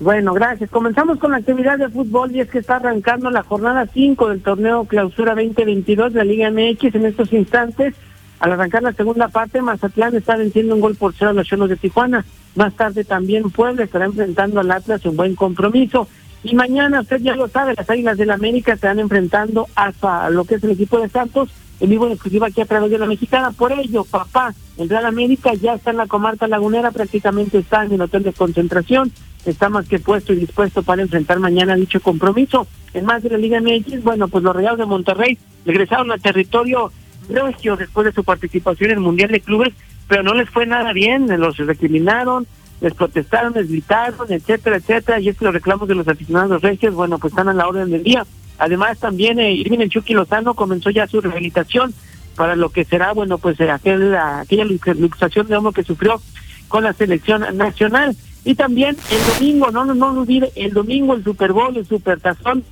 Bueno, 0.00 0.34
gracias. 0.34 0.68
Comenzamos 0.68 1.18
con 1.18 1.30
la 1.30 1.38
actividad 1.38 1.78
de 1.78 1.88
fútbol 1.88 2.34
y 2.34 2.40
es 2.40 2.50
que 2.50 2.58
está 2.58 2.76
arrancando 2.76 3.30
la 3.30 3.44
jornada 3.44 3.86
5 3.94 4.28
del 4.30 4.42
torneo 4.42 4.84
Clausura 4.84 5.36
2022 5.36 6.12
de 6.12 6.18
la 6.18 6.24
Liga 6.24 6.50
MX 6.50 6.96
en 6.96 7.06
estos 7.06 7.32
instantes. 7.32 7.94
Al 8.40 8.52
arrancar 8.52 8.82
la 8.82 8.92
segunda 8.92 9.28
parte, 9.28 9.62
Mazatlán 9.62 10.14
está 10.16 10.36
venciendo 10.36 10.74
un 10.74 10.80
gol 10.80 10.96
por 10.96 11.14
cero 11.14 11.30
a 11.30 11.34
los 11.34 11.46
Cholos 11.46 11.70
de 11.70 11.76
Tijuana. 11.76 12.24
Más 12.56 12.74
tarde 12.74 13.04
también 13.04 13.50
Puebla 13.50 13.84
estará 13.84 14.04
enfrentando 14.04 14.60
al 14.60 14.70
Atlas 14.70 15.04
en 15.06 15.16
buen 15.16 15.34
compromiso. 15.36 16.08
Y 16.48 16.54
mañana, 16.54 17.00
usted 17.00 17.20
ya 17.22 17.34
lo 17.34 17.48
sabe, 17.48 17.74
las 17.76 17.90
Águilas 17.90 18.16
del 18.16 18.28
la 18.28 18.34
América 18.34 18.74
estarán 18.74 19.00
enfrentando 19.00 19.66
hasta 19.74 20.30
lo 20.30 20.44
que 20.44 20.54
es 20.54 20.62
el 20.62 20.70
equipo 20.70 21.00
de 21.00 21.08
Santos 21.08 21.48
en 21.80 21.90
vivo 21.90 22.06
en 22.06 22.12
exclusiva 22.12 22.46
aquí 22.46 22.60
a 22.60 22.66
través 22.66 22.88
de 22.88 22.98
la 22.98 23.06
mexicana. 23.06 23.50
Por 23.50 23.72
ello, 23.72 24.04
papá, 24.04 24.54
el 24.78 24.88
Real 24.88 25.06
América 25.06 25.54
ya 25.54 25.74
está 25.74 25.90
en 25.90 25.96
la 25.96 26.06
comarca 26.06 26.46
lagunera, 26.46 26.92
prácticamente 26.92 27.58
está 27.58 27.84
en 27.84 27.94
el 27.94 28.00
hotel 28.00 28.22
de 28.22 28.32
concentración, 28.32 29.10
está 29.44 29.68
más 29.70 29.88
que 29.88 29.98
puesto 29.98 30.32
y 30.32 30.36
dispuesto 30.36 30.84
para 30.84 31.02
enfrentar 31.02 31.40
mañana 31.40 31.74
dicho 31.74 32.00
compromiso. 32.00 32.68
En 32.94 33.06
más 33.06 33.24
de 33.24 33.30
la 33.30 33.38
Liga 33.38 33.60
MX, 33.60 34.04
bueno, 34.04 34.28
pues 34.28 34.44
los 34.44 34.54
Reales 34.54 34.78
de 34.78 34.86
Monterrey 34.86 35.38
regresaron 35.64 36.12
al 36.12 36.22
territorio 36.22 36.92
regio 37.28 37.76
después 37.76 38.04
de 38.04 38.12
su 38.12 38.22
participación 38.22 38.92
en 38.92 38.98
el 38.98 39.02
Mundial 39.02 39.32
de 39.32 39.40
Clubes, 39.40 39.74
pero 40.06 40.22
no 40.22 40.32
les 40.32 40.48
fue 40.48 40.64
nada 40.64 40.92
bien, 40.92 41.26
los 41.40 41.56
recriminaron, 41.56 42.46
les 42.80 42.94
protestaron, 42.94 43.54
les 43.54 43.68
gritaron, 43.68 44.30
etcétera, 44.30 44.76
etcétera, 44.76 45.20
y 45.20 45.28
es 45.28 45.38
que 45.38 45.44
los 45.44 45.54
reclamos 45.54 45.88
de 45.88 45.94
los 45.94 46.08
aficionados 46.08 46.62
regios, 46.62 46.94
bueno, 46.94 47.18
pues 47.18 47.32
están 47.32 47.48
a 47.48 47.54
la 47.54 47.68
orden 47.68 47.90
del 47.90 48.02
día. 48.02 48.26
Además, 48.58 48.98
también 48.98 49.38
eh, 49.38 49.52
Irving 49.52 49.88
Chucky 49.88 50.14
Lozano 50.14 50.54
comenzó 50.54 50.90
ya 50.90 51.06
su 51.06 51.20
rehabilitación 51.20 51.94
para 52.36 52.56
lo 52.56 52.70
que 52.70 52.84
será, 52.84 53.12
bueno, 53.12 53.38
pues 53.38 53.58
eh, 53.60 53.70
aquella, 53.70 54.40
aquella 54.40 54.64
luxación 54.64 55.46
de 55.46 55.56
hombro 55.56 55.72
que 55.72 55.82
sufrió 55.82 56.20
con 56.68 56.84
la 56.84 56.92
selección 56.92 57.44
nacional. 57.56 58.16
Y 58.44 58.54
también 58.54 58.96
el 59.10 59.34
domingo, 59.34 59.70
no, 59.70 59.84
no, 59.84 59.94
no 59.94 60.20
olvide, 60.20 60.52
el 60.54 60.72
domingo 60.72 61.14
el 61.14 61.24
Super 61.24 61.52
Bowl, 61.52 61.76
el 61.76 61.86
Super 61.86 62.20
Tazón, 62.20 62.62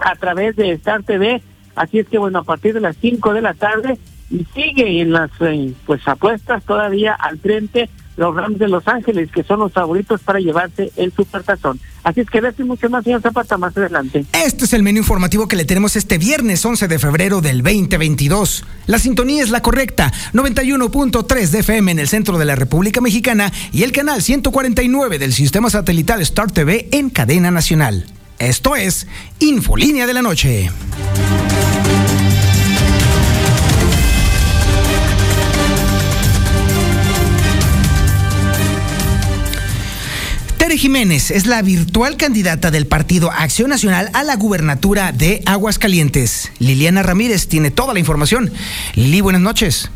a 0.00 0.16
través 0.16 0.56
de 0.56 0.72
Star 0.72 1.02
TV. 1.04 1.42
Así 1.76 2.00
es 2.00 2.08
que, 2.08 2.18
bueno, 2.18 2.40
a 2.40 2.44
partir 2.44 2.74
de 2.74 2.80
las 2.80 2.96
5 2.96 3.32
de 3.32 3.42
la 3.42 3.54
tarde, 3.54 3.98
y 4.30 4.44
sigue 4.54 5.00
en 5.00 5.12
las 5.12 5.30
eh, 5.40 5.72
pues 5.86 6.06
apuestas 6.08 6.64
todavía 6.64 7.12
al 7.12 7.38
frente 7.38 7.88
los 8.16 8.34
Rams 8.34 8.58
de 8.58 8.68
Los 8.68 8.86
Ángeles, 8.86 9.30
que 9.30 9.42
son 9.42 9.60
los 9.60 9.72
favoritos 9.72 10.20
para 10.20 10.38
llevarse 10.38 10.92
el 10.96 11.12
supertazón. 11.12 11.80
Así 12.02 12.20
es 12.20 12.28
que 12.28 12.42
y 12.58 12.62
mucho 12.64 12.90
más, 12.90 13.02
señor 13.02 13.22
Zapata, 13.22 13.56
más 13.56 13.76
adelante. 13.76 14.26
Este 14.32 14.66
es 14.66 14.72
el 14.74 14.82
menú 14.82 14.98
informativo 14.98 15.48
que 15.48 15.56
le 15.56 15.64
tenemos 15.64 15.96
este 15.96 16.18
viernes 16.18 16.64
11 16.64 16.86
de 16.86 16.98
febrero 16.98 17.40
del 17.40 17.62
2022. 17.62 18.64
La 18.86 18.98
sintonía 18.98 19.42
es 19.42 19.50
la 19.50 19.62
correcta, 19.62 20.12
91.3 20.34 21.48
de 21.48 21.58
FM 21.60 21.92
en 21.92 21.98
el 21.98 22.08
centro 22.08 22.36
de 22.36 22.44
la 22.44 22.56
República 22.56 23.00
Mexicana 23.00 23.50
y 23.72 23.82
el 23.84 23.92
canal 23.92 24.20
149 24.20 25.18
del 25.18 25.32
sistema 25.32 25.70
satelital 25.70 26.20
Star 26.20 26.50
TV 26.50 26.88
en 26.92 27.08
cadena 27.08 27.50
nacional. 27.50 28.04
Esto 28.38 28.76
es 28.76 29.06
Infolínea 29.38 30.06
de 30.06 30.12
la 30.12 30.22
Noche. 30.22 30.70
Jiménez 40.78 41.30
es 41.30 41.46
la 41.46 41.62
virtual 41.62 42.16
candidata 42.16 42.70
del 42.70 42.86
Partido 42.86 43.30
Acción 43.30 43.70
Nacional 43.70 44.10
a 44.12 44.22
la 44.22 44.36
gubernatura 44.36 45.12
de 45.12 45.42
Aguascalientes. 45.46 46.52
Liliana 46.58 47.02
Ramírez 47.02 47.48
tiene 47.48 47.70
toda 47.70 47.92
la 47.92 48.00
información. 48.00 48.52
Lili, 48.94 49.20
buenas 49.20 49.42
noches. 49.42 49.90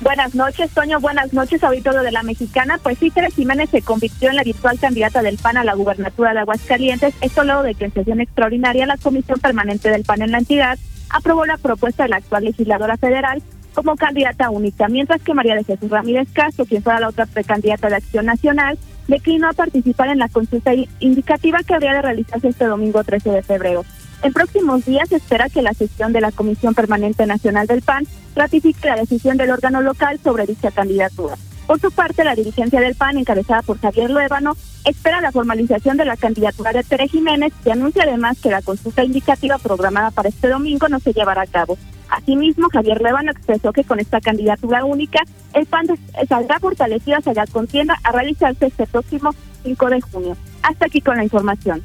Buenas 0.00 0.34
noches, 0.34 0.70
Toño. 0.70 1.00
Buenas 1.00 1.32
noches, 1.32 1.62
auditorio 1.64 2.02
de 2.02 2.12
la 2.12 2.22
Mexicana. 2.22 2.78
Pues 2.82 2.98
sí, 2.98 3.10
Tere 3.10 3.30
Jiménez 3.30 3.70
se 3.70 3.82
convirtió 3.82 4.30
en 4.30 4.36
la 4.36 4.44
virtual 4.44 4.78
candidata 4.78 5.22
del 5.22 5.38
PAN 5.38 5.56
a 5.56 5.64
la 5.64 5.74
gubernatura 5.74 6.32
de 6.32 6.40
Aguascalientes. 6.40 7.14
Esto 7.20 7.44
luego 7.44 7.62
de 7.62 7.74
que 7.74 7.86
en 7.86 7.92
sesión 7.92 8.20
extraordinaria 8.20 8.86
la 8.86 8.96
Comisión 8.96 9.40
Permanente 9.40 9.90
del 9.90 10.04
PAN 10.04 10.22
en 10.22 10.30
la 10.30 10.38
entidad 10.38 10.78
aprobó 11.10 11.46
la 11.46 11.56
propuesta 11.56 12.04
de 12.04 12.10
la 12.10 12.16
actual 12.16 12.44
legisladora 12.44 12.96
federal 12.96 13.42
como 13.74 13.96
candidata 13.96 14.50
única, 14.50 14.88
mientras 14.88 15.22
que 15.22 15.34
María 15.34 15.54
de 15.54 15.64
Jesús 15.64 15.90
Ramírez 15.90 16.28
Castro, 16.32 16.64
quien 16.64 16.82
fuera 16.82 17.00
la 17.00 17.08
otra 17.08 17.26
precandidata 17.26 17.88
de 17.88 17.96
Acción 17.96 18.26
Nacional, 18.26 18.78
declinó 19.08 19.48
a 19.48 19.54
participar 19.54 20.10
en 20.10 20.18
la 20.18 20.28
consulta 20.28 20.72
indicativa 21.00 21.58
que 21.66 21.74
habría 21.74 21.94
de 21.94 22.02
realizarse 22.02 22.48
este 22.48 22.66
domingo 22.66 23.02
13 23.02 23.30
de 23.30 23.42
febrero. 23.42 23.84
En 24.22 24.32
próximos 24.32 24.84
días 24.84 25.08
se 25.08 25.16
espera 25.16 25.48
que 25.48 25.62
la 25.62 25.74
sesión 25.74 26.12
de 26.12 26.20
la 26.20 26.32
Comisión 26.32 26.74
Permanente 26.74 27.26
Nacional 27.26 27.66
del 27.66 27.82
PAN 27.82 28.04
ratifique 28.34 28.88
la 28.88 28.96
decisión 28.96 29.36
del 29.36 29.50
órgano 29.50 29.80
local 29.80 30.20
sobre 30.22 30.46
dicha 30.46 30.70
candidatura. 30.70 31.36
Por 31.66 31.80
su 31.80 31.90
parte, 31.90 32.24
la 32.24 32.34
dirigencia 32.34 32.80
del 32.80 32.94
PAN, 32.94 33.18
encabezada 33.18 33.62
por 33.62 33.78
Javier 33.78 34.10
Luébano, 34.10 34.56
espera 34.84 35.20
la 35.20 35.32
formalización 35.32 35.98
de 35.98 36.06
la 36.06 36.16
candidatura 36.16 36.72
de 36.72 36.82
Tere 36.82 37.08
Jiménez 37.08 37.52
y 37.64 37.70
anuncia 37.70 38.04
además 38.04 38.38
que 38.40 38.50
la 38.50 38.62
consulta 38.62 39.04
indicativa 39.04 39.58
programada 39.58 40.10
para 40.10 40.30
este 40.30 40.48
domingo 40.48 40.88
no 40.88 40.98
se 40.98 41.12
llevará 41.12 41.42
a 41.42 41.46
cabo. 41.46 41.76
Asimismo, 42.08 42.68
Javier 42.72 43.00
Levano 43.00 43.30
expresó 43.30 43.72
que 43.72 43.84
con 43.84 44.00
esta 44.00 44.20
candidatura 44.20 44.84
única, 44.84 45.20
el 45.54 45.66
PAN 45.66 45.86
saldrá 46.28 46.58
fortalecido 46.58 47.18
hacia 47.18 47.34
la 47.34 47.46
contienda 47.46 47.98
a 48.02 48.12
realizarse 48.12 48.66
este 48.66 48.86
próximo 48.86 49.34
5 49.64 49.90
de 49.90 50.00
junio. 50.00 50.36
Hasta 50.62 50.86
aquí 50.86 51.00
con 51.00 51.16
la 51.16 51.24
información. 51.24 51.82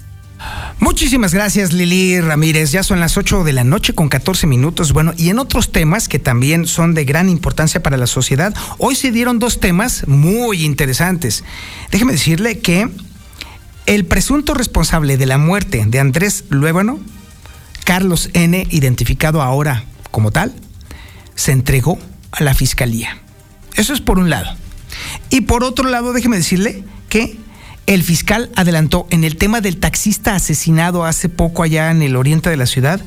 Muchísimas 0.80 1.34
gracias 1.34 1.72
Lili 1.72 2.20
Ramírez. 2.20 2.72
Ya 2.72 2.84
son 2.84 3.00
las 3.00 3.18
8 3.18 3.44
de 3.44 3.54
la 3.54 3.64
noche 3.64 3.94
con 3.94 4.10
14 4.10 4.48
minutos. 4.48 4.92
Bueno, 4.92 5.14
y 5.18 5.30
en 5.30 5.40
otros 5.40 5.72
temas 5.72 6.10
que 6.10 6.20
también 6.20 6.66
son 6.68 6.94
de 6.94 7.06
gran 7.06 7.30
importancia 7.30 7.82
para 7.82 7.98
la 7.98 8.08
sociedad, 8.08 8.54
hoy 8.78 8.96
se 8.96 9.12
dieron 9.12 9.40
dos 9.40 9.60
temas 9.60 10.08
muy 10.08 10.66
interesantes. 10.66 11.44
Déjeme 11.92 12.14
decirle 12.14 12.60
que 12.60 12.90
el 13.86 14.06
presunto 14.06 14.54
responsable 14.54 15.18
de 15.18 15.26
la 15.26 15.38
muerte 15.38 15.86
de 15.88 16.00
Andrés 16.00 16.46
Luébano, 16.50 17.00
Carlos 17.86 18.30
N., 18.34 18.68
identificado 18.70 19.42
ahora 19.42 19.84
como 20.14 20.30
tal, 20.30 20.54
se 21.34 21.52
entregó 21.52 21.98
a 22.32 22.44
la 22.44 22.54
fiscalía. 22.54 23.18
Eso 23.74 23.94
es 23.94 24.00
por 24.00 24.20
un 24.20 24.30
lado. 24.30 24.56
Y 25.32 25.42
por 25.42 25.64
otro 25.64 25.90
lado, 25.90 26.14
déjeme 26.14 26.38
decirle 26.38 26.84
que 27.10 27.36
el 27.88 28.04
fiscal 28.04 28.52
adelantó 28.56 29.08
en 29.10 29.24
el 29.24 29.38
tema 29.38 29.60
del 29.60 29.78
taxista 29.78 30.36
asesinado 30.36 31.04
hace 31.04 31.30
poco 31.30 31.64
allá 31.64 31.90
en 31.90 32.04
el 32.04 32.16
oriente 32.16 32.52
de 32.52 32.58
la 32.58 32.68
ciudad 32.68 33.02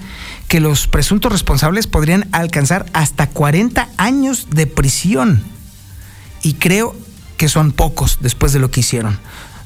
que 0.49 0.59
los 0.59 0.89
presuntos 0.89 1.31
responsables 1.31 1.87
podrían 1.87 2.29
alcanzar 2.33 2.87
hasta 2.93 3.29
40 3.29 3.89
años 3.99 4.49
de 4.51 4.67
prisión. 4.67 5.45
Y 6.43 6.55
creo 6.55 6.97
que 7.37 7.49
son 7.49 7.71
pocos 7.71 8.19
después 8.21 8.53
de 8.53 8.59
lo 8.59 8.73
que 8.73 8.81
hicieron. 8.81 9.17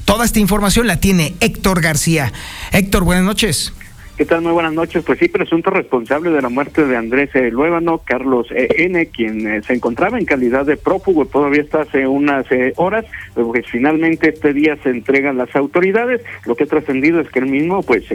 Toda 0.05 0.25
esta 0.25 0.39
información 0.39 0.85
la 0.85 0.99
tiene 0.99 1.33
Héctor 1.39 1.81
García. 1.81 2.31
Héctor, 2.71 3.03
buenas 3.03 3.25
noches. 3.25 3.73
¿Qué 4.21 4.25
tal? 4.25 4.43
Muy 4.43 4.51
buenas 4.51 4.73
noches. 4.73 5.03
Pues 5.03 5.17
sí, 5.17 5.29
presunto 5.29 5.71
responsable 5.71 6.29
de 6.29 6.43
la 6.43 6.49
muerte 6.49 6.85
de 6.85 6.95
Andrés 6.95 7.31
eh, 7.33 7.49
Luébano, 7.49 8.03
Carlos 8.05 8.45
eh, 8.51 8.67
N., 8.77 9.07
quien 9.07 9.47
eh, 9.47 9.63
se 9.63 9.73
encontraba 9.73 10.19
en 10.19 10.25
calidad 10.25 10.63
de 10.63 10.77
prófugo, 10.77 11.25
todavía 11.25 11.63
está 11.63 11.81
hace 11.81 12.05
unas 12.05 12.45
horas, 12.75 13.03
pues 13.33 13.65
finalmente 13.65 14.29
este 14.29 14.53
día 14.53 14.77
se 14.83 14.91
entregan 14.91 15.37
las 15.37 15.55
autoridades. 15.55 16.21
Lo 16.45 16.53
que 16.53 16.65
ha 16.65 16.67
trascendido 16.67 17.19
es 17.19 17.29
que 17.29 17.39
él 17.39 17.47
mismo, 17.47 17.81
pues, 17.81 18.05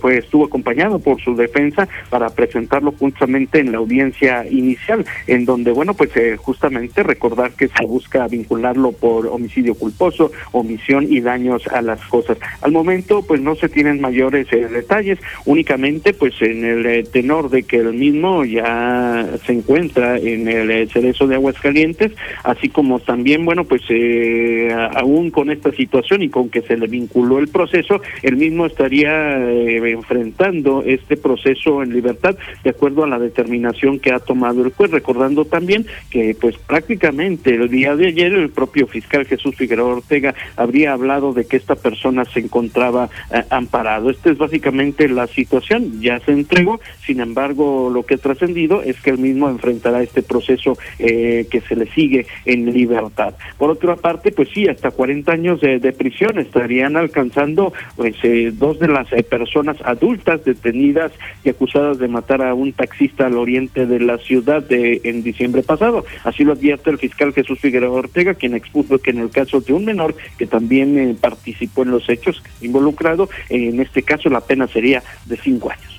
fue, 0.00 0.18
estuvo 0.18 0.46
acompañado 0.46 0.98
por 0.98 1.20
su 1.20 1.36
defensa 1.36 1.86
para 2.10 2.28
presentarlo 2.30 2.90
justamente 2.90 3.60
en 3.60 3.70
la 3.70 3.78
audiencia 3.78 4.44
inicial, 4.50 5.06
en 5.28 5.44
donde, 5.44 5.70
bueno, 5.70 5.94
pues 5.94 6.10
justamente 6.38 7.04
recordar 7.04 7.52
que 7.52 7.68
se 7.68 7.86
busca 7.86 8.26
vincularlo 8.26 8.90
por 8.90 9.28
homicidio 9.28 9.76
culposo, 9.76 10.32
omisión 10.50 11.06
y 11.08 11.20
daños 11.20 11.68
a 11.68 11.82
las 11.82 12.04
cosas. 12.06 12.36
Al 12.62 12.72
momento, 12.72 13.22
pues 13.22 13.40
no 13.40 13.54
se 13.54 13.68
tienen 13.68 14.00
mayores 14.00 14.50
detalles 14.50 14.87
detalles, 14.88 15.18
únicamente 15.44 16.14
pues 16.14 16.40
en 16.40 16.64
el 16.64 16.86
eh, 16.86 17.04
tenor 17.04 17.50
de 17.50 17.62
que 17.64 17.76
el 17.76 17.92
mismo 17.92 18.44
ya 18.44 19.28
se 19.44 19.52
encuentra 19.52 20.16
en 20.16 20.48
el 20.48 20.70
eh, 20.70 20.88
cerezo 20.90 21.26
de 21.26 21.34
Aguascalientes, 21.34 22.12
así 22.42 22.70
como 22.70 22.98
también, 22.98 23.44
bueno, 23.44 23.64
pues 23.64 23.82
eh, 23.90 24.74
aún 24.94 25.30
con 25.30 25.50
esta 25.50 25.70
situación 25.72 26.22
y 26.22 26.30
con 26.30 26.48
que 26.48 26.62
se 26.62 26.76
le 26.76 26.86
vinculó 26.86 27.38
el 27.38 27.48
proceso, 27.48 28.00
el 28.22 28.36
mismo 28.36 28.64
estaría 28.64 29.36
enfrentando 29.38 30.82
este 30.86 31.16
proceso 31.16 31.82
en 31.82 31.92
libertad 31.92 32.36
de 32.64 32.70
acuerdo 32.70 33.04
a 33.04 33.08
la 33.08 33.18
determinación 33.18 33.98
que 33.98 34.12
ha 34.12 34.20
tomado 34.20 34.64
el 34.64 34.72
juez, 34.72 34.90
recordando 34.90 35.44
también 35.44 35.86
que 36.10 36.34
pues 36.40 36.56
prácticamente 36.56 37.54
el 37.54 37.68
día 37.68 37.94
de 37.94 38.06
ayer 38.08 38.32
el 38.32 38.50
propio 38.50 38.86
fiscal 38.86 39.26
Jesús 39.26 39.54
Figueroa 39.56 39.96
Ortega 39.96 40.34
habría 40.56 40.92
hablado 40.92 41.32
de 41.34 41.46
que 41.46 41.56
esta 41.56 41.74
persona 41.74 42.24
se 42.24 42.40
encontraba 42.40 43.10
amparado. 43.50 44.10
Este 44.10 44.30
es 44.30 44.38
básicamente 44.38 44.77
la 45.08 45.26
situación, 45.26 46.00
ya 46.00 46.20
se 46.20 46.32
entregó, 46.32 46.80
sin 47.04 47.20
embargo 47.20 47.90
lo 47.92 48.04
que 48.04 48.14
ha 48.14 48.18
trascendido 48.18 48.82
es 48.82 49.00
que 49.00 49.10
él 49.10 49.18
mismo 49.18 49.48
enfrentará 49.48 50.02
este 50.02 50.22
proceso 50.22 50.78
eh, 50.98 51.46
que 51.50 51.60
se 51.62 51.74
le 51.74 51.86
sigue 51.86 52.26
en 52.44 52.72
libertad. 52.72 53.34
Por 53.58 53.70
otra 53.70 53.96
parte, 53.96 54.30
pues 54.30 54.48
sí, 54.54 54.68
hasta 54.68 54.90
40 54.90 55.32
años 55.32 55.60
de, 55.60 55.78
prisión 55.98 56.38
estarían 56.38 56.96
alcanzando 56.96 57.72
pues 57.96 58.14
eh, 58.22 58.52
dos 58.52 58.78
de 58.78 58.88
las 58.88 59.12
eh, 59.12 59.22
personas 59.22 59.76
adultas 59.84 60.44
detenidas 60.44 61.10
y 61.42 61.48
acusadas 61.48 61.98
de 61.98 62.08
matar 62.08 62.42
a 62.42 62.54
un 62.54 62.72
taxista 62.72 63.26
al 63.26 63.36
oriente 63.36 63.86
de 63.86 64.00
la 64.00 64.18
ciudad 64.18 64.62
de, 64.62 65.00
en 65.04 65.22
diciembre 65.22 65.62
pasado. 65.62 66.04
Así 66.24 66.44
lo 66.44 66.52
advierte 66.52 66.90
el 66.90 66.98
fiscal 66.98 67.32
Jesús 67.32 67.58
Figueroa 67.58 67.98
Ortega, 67.98 68.34
quien 68.34 68.54
expuso 68.54 68.98
que 68.98 69.10
en 69.10 69.18
el 69.18 69.30
caso 69.30 69.60
de 69.60 69.72
un 69.72 69.84
menor 69.84 70.14
que 70.38 70.46
también 70.46 71.16
participó 71.20 71.82
en 71.82 71.90
los 71.90 72.08
hechos 72.08 72.42
involucrado, 72.60 73.28
en 73.48 73.80
este 73.80 74.02
caso 74.02 74.28
la 74.28 74.40
pena 74.40 74.57
sería 74.66 75.02
de 75.26 75.36
cinco 75.36 75.70
años. 75.70 75.98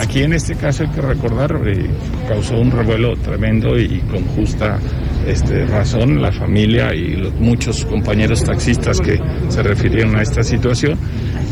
Aquí 0.00 0.22
en 0.22 0.32
este 0.32 0.54
caso 0.54 0.84
hay 0.84 0.90
que 0.90 1.00
recordar, 1.00 1.60
eh, 1.66 1.90
causó 2.28 2.56
un 2.56 2.70
revuelo 2.70 3.16
tremendo 3.16 3.76
y 3.76 3.98
con 4.02 4.24
justa 4.26 4.78
este, 5.26 5.66
razón 5.66 6.22
la 6.22 6.30
familia 6.30 6.94
y 6.94 7.16
los 7.16 7.34
muchos 7.34 7.84
compañeros 7.84 8.44
taxistas 8.44 9.00
que 9.00 9.18
se 9.48 9.60
refirieron 9.60 10.14
a 10.14 10.22
esta 10.22 10.44
situación. 10.44 10.96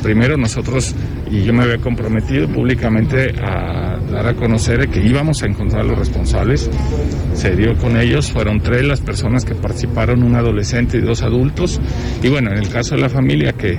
Primero 0.01 0.37
nosotros, 0.37 0.95
y 1.29 1.43
yo 1.43 1.53
me 1.53 1.65
había 1.65 1.79
comprometido 1.79 2.47
públicamente 2.47 3.35
a 3.43 3.99
dar 4.13 4.29
a 4.29 4.35
conocer 4.35 4.89
que 4.91 5.01
íbamos 5.01 5.43
a 5.43 5.47
encontrar 5.47 5.83
a 5.83 5.85
los 5.85 5.99
responsables. 5.99 6.71
Se 7.35 7.57
dio 7.57 7.77
con 7.77 7.97
ellos, 7.97 8.31
fueron 8.31 8.61
tres 8.61 8.85
las 8.85 9.01
personas 9.01 9.45
que 9.45 9.57
participaron, 9.57 10.23
un 10.23 10.37
adolescente 10.37 10.99
y 10.99 11.01
dos 11.01 11.23
adultos. 11.23 11.81
Y 12.23 12.29
bueno, 12.29 12.53
en 12.53 12.59
el 12.59 12.69
caso 12.69 12.95
de 12.95 13.01
la 13.01 13.09
familia 13.09 13.53
que 13.53 13.77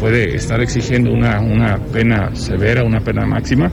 puede 0.00 0.36
estar 0.36 0.60
exigiendo 0.60 1.12
una, 1.12 1.40
una 1.40 1.78
pena 1.78 2.34
severa, 2.34 2.84
una 2.84 3.00
pena 3.00 3.26
máxima, 3.26 3.70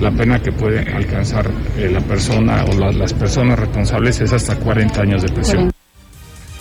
la 0.00 0.10
pena 0.10 0.40
que 0.40 0.52
puede 0.52 0.80
alcanzar 0.80 1.50
eh, 1.76 1.90
la 1.90 2.00
persona 2.00 2.64
o 2.64 2.90
las 2.92 3.12
personas 3.12 3.58
responsables 3.58 4.20
es 4.20 4.32
hasta 4.32 4.56
40 4.56 5.02
años 5.02 5.22
de 5.22 5.28
prisión. 5.28 5.70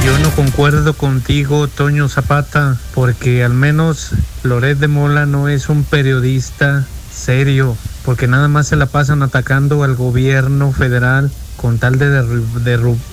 Yo 0.06 0.16
no 0.20 0.30
concuerdo 0.30 0.94
contigo, 0.94 1.66
Toño 1.66 2.08
Zapata, 2.08 2.76
porque 2.94 3.42
al 3.42 3.54
menos 3.54 4.12
Loret 4.44 4.78
de 4.78 4.86
Mola 4.86 5.26
no 5.26 5.48
es 5.48 5.68
un 5.68 5.82
periodista 5.82 6.86
serio, 7.12 7.76
porque 8.04 8.28
nada 8.28 8.46
más 8.46 8.68
se 8.68 8.76
la 8.76 8.86
pasan 8.86 9.24
atacando 9.24 9.82
al 9.82 9.96
gobierno 9.96 10.70
federal 10.70 11.32
con 11.56 11.78
tal 11.78 11.98
de 11.98 12.08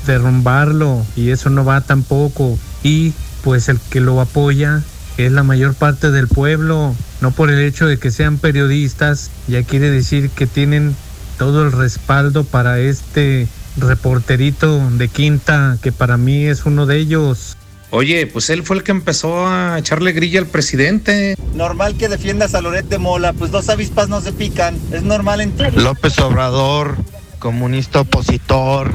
derrumbarlo 0.06 1.06
y 1.16 1.32
eso 1.32 1.50
no 1.50 1.66
va 1.66 1.82
tampoco. 1.82 2.58
Y 2.84 3.14
pues 3.44 3.70
el 3.70 3.80
que 3.80 4.00
lo 4.00 4.20
apoya 4.22 4.84
es 5.18 5.32
la 5.32 5.44
mayor 5.44 5.74
parte 5.74 6.12
del 6.12 6.28
pueblo, 6.28 6.96
no 7.22 7.32
por 7.32 7.52
el 7.52 7.60
hecho 7.62 7.86
de 7.86 7.98
que 7.98 8.12
sean 8.12 8.38
periodistas, 8.38 9.32
ya 9.48 9.64
quiere 9.64 9.92
decir 9.92 10.30
que 10.30 10.48
tienen 10.48 10.96
todo 11.38 11.64
el 11.64 11.72
respaldo 11.72 12.44
para 12.44 12.80
este 12.80 13.48
reporterito 13.78 14.90
de 14.92 15.08
quinta, 15.08 15.78
que 15.82 15.92
para 15.92 16.18
mí 16.18 16.46
es 16.46 16.66
uno 16.66 16.86
de 16.86 16.98
ellos. 16.98 17.58
Oye, 17.92 18.26
pues 18.26 18.50
él 18.50 18.64
fue 18.64 18.78
el 18.78 18.84
que 18.84 18.92
empezó 18.92 19.48
a 19.48 19.78
echarle 19.78 20.14
grilla 20.14 20.40
al 20.40 20.48
presidente. 20.48 21.36
Normal 21.54 21.96
que 21.96 22.10
defiendas 22.10 22.56
a 22.56 22.62
Loret 22.62 22.88
de 22.88 22.98
Mola, 22.98 23.34
pues 23.34 23.52
dos 23.52 23.70
avispas 23.70 24.10
no 24.10 24.20
se 24.20 24.34
pican. 24.34 24.80
Es 24.92 25.04
normal 25.04 25.42
en... 25.42 25.54
López 25.76 26.18
Obrador, 26.18 26.98
comunista 27.44 28.00
opositor. 28.00 28.90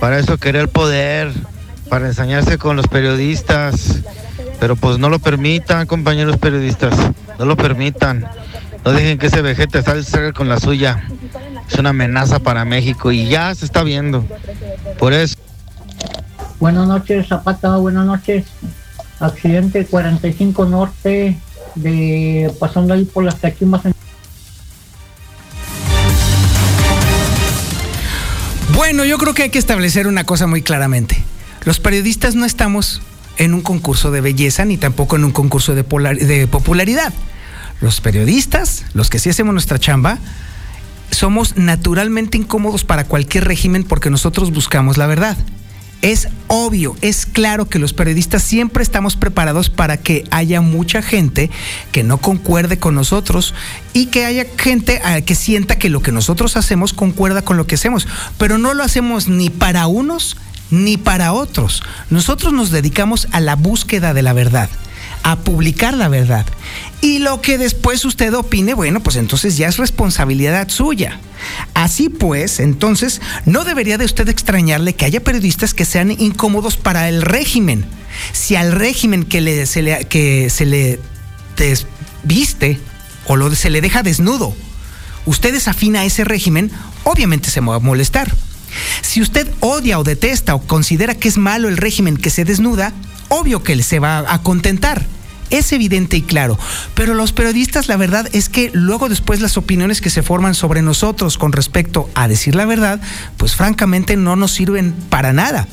Para 0.00 0.18
eso 0.18 0.38
querer 0.38 0.62
el 0.62 0.68
poder, 0.70 1.30
para 1.90 2.06
ensañarse 2.06 2.56
con 2.56 2.76
los 2.76 2.88
periodistas. 2.88 4.00
Pero 4.58 4.74
pues 4.74 4.98
no 4.98 5.10
lo 5.10 5.18
permitan, 5.18 5.86
compañeros 5.86 6.38
periodistas. 6.38 6.94
No 7.38 7.44
lo 7.44 7.54
permitan. 7.58 8.26
No 8.86 8.92
dejen 8.92 9.18
que 9.18 9.26
ese 9.26 9.42
vejete 9.42 9.82
salga 9.82 10.32
con 10.32 10.48
la 10.48 10.58
suya. 10.58 11.06
Es 11.68 11.78
una 11.78 11.90
amenaza 11.90 12.38
para 12.38 12.64
México 12.64 13.12
y 13.12 13.28
ya 13.28 13.54
se 13.54 13.66
está 13.66 13.82
viendo. 13.82 14.24
Por 14.98 15.12
eso. 15.12 15.36
Buenas 16.58 16.88
noches, 16.88 17.28
Zapata, 17.28 17.76
buenas 17.76 18.06
noches. 18.06 18.46
Accidente 19.20 19.84
45 19.84 20.64
Norte, 20.64 21.36
de 21.74 22.50
pasando 22.58 22.94
ahí 22.94 23.04
por 23.04 23.24
las 23.24 23.36
Taquimas. 23.36 23.82
Bueno, 28.92 29.06
yo 29.06 29.16
creo 29.16 29.32
que 29.32 29.44
hay 29.44 29.48
que 29.48 29.58
establecer 29.58 30.06
una 30.06 30.24
cosa 30.24 30.46
muy 30.46 30.60
claramente. 30.60 31.24
Los 31.64 31.80
periodistas 31.80 32.34
no 32.34 32.44
estamos 32.44 33.00
en 33.38 33.54
un 33.54 33.62
concurso 33.62 34.10
de 34.10 34.20
belleza 34.20 34.66
ni 34.66 34.76
tampoco 34.76 35.16
en 35.16 35.24
un 35.24 35.30
concurso 35.30 35.74
de, 35.74 35.82
popularidad. 35.82 37.14
los 37.80 38.02
periodistas, 38.02 38.84
los 38.92 39.08
que 39.08 39.18
sí 39.18 39.30
hacemos 39.30 39.54
nuestra 39.54 39.78
chamba, 39.78 40.18
somos 41.10 41.56
naturalmente 41.56 42.36
incómodos 42.36 42.84
para 42.84 43.04
cualquier 43.04 43.46
régimen 43.46 43.84
porque 43.84 44.10
nosotros 44.10 44.52
buscamos 44.52 44.98
la 44.98 45.06
verdad. 45.06 45.38
Es 46.02 46.28
obvio, 46.48 46.96
es 47.00 47.26
claro 47.26 47.68
que 47.68 47.78
los 47.78 47.92
periodistas 47.92 48.42
siempre 48.42 48.82
estamos 48.82 49.16
preparados 49.16 49.70
para 49.70 49.96
que 49.96 50.24
haya 50.32 50.60
mucha 50.60 51.00
gente 51.00 51.48
que 51.92 52.02
no 52.02 52.18
concuerde 52.18 52.78
con 52.78 52.96
nosotros 52.96 53.54
y 53.92 54.06
que 54.06 54.24
haya 54.24 54.46
gente 54.58 55.00
eh, 55.04 55.22
que 55.22 55.36
sienta 55.36 55.78
que 55.78 55.88
lo 55.88 56.02
que 56.02 56.10
nosotros 56.10 56.56
hacemos 56.56 56.92
concuerda 56.92 57.42
con 57.42 57.56
lo 57.56 57.68
que 57.68 57.76
hacemos, 57.76 58.08
pero 58.36 58.58
no 58.58 58.74
lo 58.74 58.82
hacemos 58.82 59.28
ni 59.28 59.48
para 59.48 59.86
unos 59.86 60.36
ni 60.70 60.96
para 60.96 61.32
otros. 61.32 61.82
Nosotros 62.10 62.52
nos 62.52 62.70
dedicamos 62.70 63.28
a 63.30 63.40
la 63.40 63.54
búsqueda 63.54 64.12
de 64.12 64.22
la 64.22 64.32
verdad 64.32 64.70
a 65.22 65.36
publicar 65.36 65.94
la 65.94 66.08
verdad. 66.08 66.46
Y 67.02 67.18
lo 67.18 67.42
que 67.42 67.58
después 67.58 68.04
usted 68.04 68.32
opine, 68.32 68.74
bueno, 68.74 69.02
pues 69.02 69.16
entonces 69.16 69.56
ya 69.56 69.66
es 69.66 69.76
responsabilidad 69.76 70.68
suya. 70.68 71.18
Así 71.74 72.08
pues, 72.08 72.60
entonces, 72.60 73.20
no 73.44 73.64
debería 73.64 73.98
de 73.98 74.04
usted 74.04 74.28
extrañarle 74.28 74.94
que 74.94 75.04
haya 75.04 75.22
periodistas 75.22 75.74
que 75.74 75.84
sean 75.84 76.12
incómodos 76.12 76.76
para 76.76 77.08
el 77.08 77.22
régimen. 77.22 77.84
Si 78.32 78.54
al 78.54 78.70
régimen 78.70 79.24
que, 79.24 79.40
le, 79.40 79.66
se, 79.66 79.82
le, 79.82 81.00
desviste 81.56 82.78
o 83.26 83.34
lo, 83.34 83.52
se 83.52 83.70
le 83.70 83.80
deja 83.80 84.04
desnudo, 84.04 84.54
usted 85.26 85.52
desafina 85.52 86.02
a 86.02 86.04
ese 86.04 86.22
régimen, 86.22 86.70
obviamente 87.02 87.50
se 87.50 87.60
va 87.60 87.74
a 87.74 87.80
molestar. 87.80 88.32
Si 89.00 89.20
usted 89.20 89.50
odia 89.58 89.98
o 89.98 90.04
detesta 90.04 90.54
o 90.54 90.62
considera 90.62 91.16
que 91.16 91.28
es 91.28 91.36
malo 91.36 91.68
el 91.68 91.78
régimen 91.78 92.16
que 92.16 92.30
se 92.30 92.44
desnuda, 92.44 92.92
obvio 93.28 93.64
que 93.64 93.82
se 93.82 93.98
va 93.98 94.32
a 94.32 94.42
contentar. 94.44 95.04
Es 95.52 95.72
evidente 95.72 96.16
y 96.16 96.22
claro, 96.22 96.58
pero 96.94 97.14
los 97.14 97.32
periodistas 97.32 97.86
la 97.86 97.98
verdad 97.98 98.28
es 98.32 98.48
que 98.48 98.70
luego 98.72 99.08
después 99.08 99.40
las 99.40 99.56
opiniones 99.58 100.00
que 100.00 100.10
se 100.10 100.22
forman 100.22 100.54
sobre 100.54 100.82
nosotros 100.82 101.36
con 101.36 101.52
respecto 101.52 102.08
a 102.14 102.26
decir 102.26 102.54
la 102.54 102.64
verdad, 102.64 103.00
pues 103.36 103.54
francamente 103.54 104.16
no 104.16 104.34
nos 104.34 104.52
sirven 104.52 104.94
para 105.10 105.32
nada. 105.34 105.68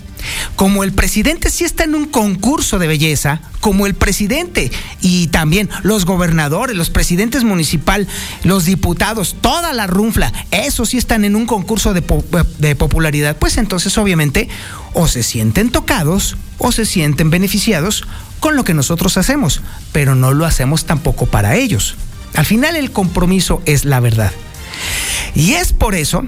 Como 0.55 0.83
el 0.83 0.93
presidente 0.93 1.49
sí 1.49 1.63
está 1.63 1.83
en 1.83 1.95
un 1.95 2.05
concurso 2.05 2.79
de 2.79 2.87
belleza, 2.87 3.41
como 3.59 3.85
el 3.85 3.95
presidente 3.95 4.71
y 5.01 5.27
también 5.27 5.69
los 5.83 6.05
gobernadores, 6.05 6.75
los 6.75 6.89
presidentes 6.89 7.43
municipal, 7.43 8.07
los 8.43 8.65
diputados, 8.65 9.35
toda 9.41 9.73
la 9.73 9.87
runfla, 9.87 10.33
esos 10.51 10.89
sí 10.89 10.97
están 10.97 11.25
en 11.25 11.35
un 11.35 11.45
concurso 11.45 11.93
de, 11.93 12.03
de 12.57 12.75
popularidad, 12.75 13.37
pues 13.37 13.57
entonces 13.57 13.97
obviamente 13.97 14.49
o 14.93 15.07
se 15.07 15.23
sienten 15.23 15.71
tocados 15.71 16.37
o 16.57 16.71
se 16.71 16.85
sienten 16.85 17.29
beneficiados 17.29 18.05
con 18.39 18.55
lo 18.55 18.63
que 18.63 18.73
nosotros 18.73 19.17
hacemos, 19.17 19.61
pero 19.91 20.15
no 20.15 20.33
lo 20.33 20.45
hacemos 20.45 20.85
tampoco 20.85 21.25
para 21.25 21.55
ellos. 21.55 21.95
Al 22.35 22.45
final 22.45 22.75
el 22.75 22.91
compromiso 22.91 23.61
es 23.65 23.85
la 23.85 23.99
verdad. 23.99 24.31
Y 25.35 25.53
es 25.53 25.73
por 25.73 25.95
eso 25.95 26.25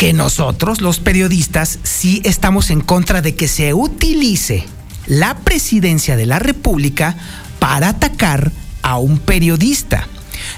que 0.00 0.14
nosotros, 0.14 0.80
los 0.80 0.98
periodistas, 0.98 1.78
sí 1.82 2.22
estamos 2.24 2.70
en 2.70 2.80
contra 2.80 3.20
de 3.20 3.34
que 3.34 3.48
se 3.48 3.74
utilice 3.74 4.64
la 5.06 5.36
presidencia 5.36 6.16
de 6.16 6.24
la 6.24 6.38
República 6.38 7.18
para 7.58 7.90
atacar 7.90 8.50
a 8.80 8.96
un 8.96 9.18
periodista. 9.18 10.08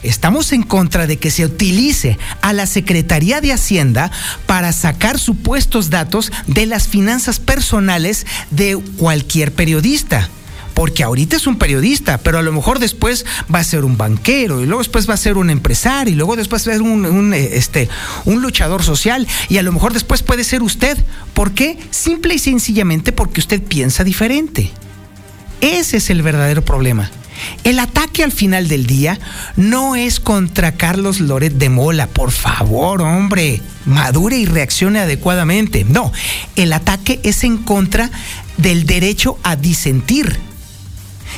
Estamos 0.04 0.52
en 0.52 0.62
contra 0.62 1.08
de 1.08 1.16
que 1.16 1.32
se 1.32 1.44
utilice 1.44 2.18
a 2.40 2.52
la 2.52 2.66
Secretaría 2.66 3.40
de 3.40 3.52
Hacienda 3.52 4.12
para 4.46 4.70
sacar 4.70 5.18
supuestos 5.18 5.90
datos 5.90 6.30
de 6.46 6.66
las 6.66 6.86
finanzas 6.86 7.40
personales 7.40 8.28
de 8.52 8.80
cualquier 8.96 9.52
periodista 9.52 10.30
porque 10.74 11.02
ahorita 11.02 11.36
es 11.36 11.46
un 11.46 11.58
periodista, 11.58 12.18
pero 12.18 12.38
a 12.38 12.42
lo 12.42 12.52
mejor 12.52 12.78
después 12.78 13.24
va 13.52 13.60
a 13.60 13.64
ser 13.64 13.84
un 13.84 13.96
banquero 13.96 14.60
y 14.60 14.66
luego 14.66 14.80
después 14.80 15.08
va 15.08 15.14
a 15.14 15.18
ser 15.18 15.36
un 15.36 15.50
empresario 15.50 16.12
y 16.12 16.16
luego 16.16 16.36
después 16.36 16.66
va 16.66 16.72
a 16.72 16.74
ser 16.74 16.82
un, 16.82 17.34
este, 17.34 17.88
un 18.24 18.42
luchador 18.42 18.82
social 18.82 19.26
y 19.48 19.58
a 19.58 19.62
lo 19.62 19.72
mejor 19.72 19.92
después 19.92 20.22
puede 20.22 20.44
ser 20.44 20.62
usted. 20.62 20.98
¿Por 21.34 21.52
qué? 21.52 21.78
Simple 21.90 22.34
y 22.34 22.38
sencillamente 22.38 23.12
porque 23.12 23.40
usted 23.40 23.62
piensa 23.62 24.04
diferente. 24.04 24.70
Ese 25.60 25.98
es 25.98 26.10
el 26.10 26.22
verdadero 26.22 26.64
problema. 26.64 27.10
El 27.64 27.78
ataque 27.78 28.24
al 28.24 28.32
final 28.32 28.68
del 28.68 28.86
día 28.86 29.18
no 29.56 29.96
es 29.96 30.20
contra 30.20 30.72
Carlos 30.72 31.20
Loret 31.20 31.54
de 31.54 31.68
Mola, 31.68 32.06
por 32.06 32.30
favor, 32.30 33.02
hombre, 33.02 33.60
madure 33.84 34.36
y 34.36 34.46
reaccione 34.46 35.00
adecuadamente. 35.00 35.84
No, 35.84 36.12
el 36.56 36.72
ataque 36.72 37.20
es 37.22 37.44
en 37.44 37.58
contra 37.58 38.10
del 38.56 38.86
derecho 38.86 39.38
a 39.42 39.56
disentir. 39.56 40.38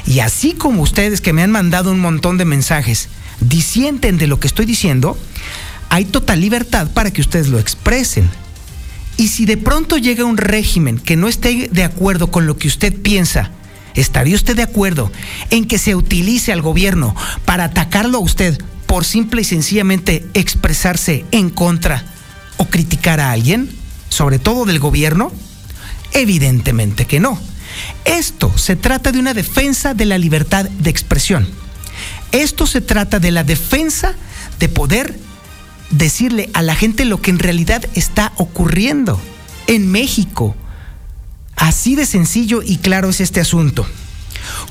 Y 0.06 0.20
así 0.20 0.52
como 0.52 0.82
ustedes 0.82 1.20
que 1.20 1.32
me 1.32 1.42
han 1.42 1.50
mandado 1.50 1.90
un 1.90 2.00
montón 2.00 2.38
de 2.38 2.44
mensajes 2.44 3.08
disienten 3.40 4.18
de 4.18 4.26
lo 4.26 4.40
que 4.40 4.46
estoy 4.46 4.66
diciendo, 4.66 5.18
hay 5.88 6.04
total 6.04 6.40
libertad 6.40 6.90
para 6.92 7.10
que 7.10 7.20
ustedes 7.20 7.48
lo 7.48 7.58
expresen. 7.58 8.28
Y 9.16 9.28
si 9.28 9.46
de 9.46 9.56
pronto 9.56 9.96
llega 9.96 10.24
un 10.24 10.36
régimen 10.36 10.98
que 10.98 11.16
no 11.16 11.28
esté 11.28 11.68
de 11.70 11.84
acuerdo 11.84 12.30
con 12.30 12.46
lo 12.46 12.56
que 12.56 12.68
usted 12.68 12.94
piensa, 13.00 13.50
¿Estaría 13.94 14.34
usted 14.34 14.56
de 14.56 14.62
acuerdo 14.62 15.12
en 15.50 15.66
que 15.66 15.78
se 15.78 15.94
utilice 15.94 16.52
al 16.52 16.62
gobierno 16.62 17.14
para 17.44 17.64
atacarlo 17.64 18.18
a 18.18 18.22
usted 18.22 18.60
por 18.86 19.04
simple 19.04 19.42
y 19.42 19.44
sencillamente 19.44 20.26
expresarse 20.34 21.24
en 21.30 21.48
contra 21.48 22.04
o 22.56 22.66
criticar 22.66 23.20
a 23.20 23.30
alguien, 23.30 23.70
sobre 24.08 24.40
todo 24.40 24.64
del 24.64 24.80
gobierno? 24.80 25.32
Evidentemente 26.12 27.06
que 27.06 27.20
no. 27.20 27.38
Esto 28.04 28.56
se 28.56 28.76
trata 28.76 29.12
de 29.12 29.18
una 29.18 29.34
defensa 29.34 29.94
de 29.94 30.04
la 30.04 30.18
libertad 30.18 30.64
de 30.64 30.90
expresión. 30.90 31.48
Esto 32.32 32.66
se 32.66 32.80
trata 32.80 33.20
de 33.20 33.30
la 33.30 33.44
defensa 33.44 34.14
de 34.58 34.68
poder 34.68 35.18
decirle 35.90 36.50
a 36.54 36.62
la 36.62 36.74
gente 36.74 37.04
lo 37.04 37.20
que 37.20 37.30
en 37.30 37.38
realidad 37.38 37.84
está 37.94 38.32
ocurriendo 38.36 39.20
en 39.66 39.90
México, 39.90 40.56
Así 41.56 41.94
de 41.94 42.06
sencillo 42.06 42.62
y 42.62 42.78
claro 42.78 43.10
es 43.10 43.20
este 43.20 43.40
asunto. 43.40 43.86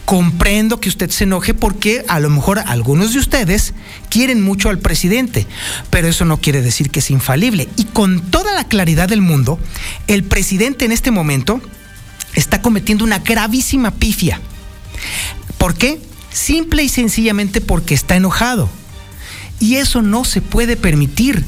Comprendo 0.05 0.79
que 0.79 0.89
usted 0.89 1.09
se 1.09 1.23
enoje 1.23 1.53
porque 1.53 2.05
a 2.07 2.19
lo 2.19 2.29
mejor 2.29 2.59
algunos 2.59 3.13
de 3.13 3.19
ustedes 3.19 3.73
quieren 4.09 4.41
mucho 4.41 4.69
al 4.69 4.79
presidente, 4.79 5.47
pero 5.89 6.07
eso 6.07 6.25
no 6.25 6.39
quiere 6.39 6.61
decir 6.61 6.91
que 6.91 6.99
es 6.99 7.09
infalible. 7.09 7.69
Y 7.77 7.85
con 7.85 8.21
toda 8.29 8.53
la 8.53 8.65
claridad 8.65 9.09
del 9.09 9.21
mundo, 9.21 9.57
el 10.07 10.23
presidente 10.23 10.85
en 10.85 10.91
este 10.91 11.09
momento 11.09 11.61
está 12.35 12.61
cometiendo 12.61 13.03
una 13.03 13.19
gravísima 13.19 13.91
pifia. 13.91 14.39
¿Por 15.57 15.75
qué? 15.75 16.01
Simple 16.31 16.83
y 16.83 16.89
sencillamente 16.89 17.61
porque 17.61 17.93
está 17.93 18.15
enojado. 18.15 18.69
Y 19.59 19.75
eso 19.75 20.01
no 20.01 20.25
se 20.25 20.41
puede 20.41 20.75
permitir. 20.75 21.45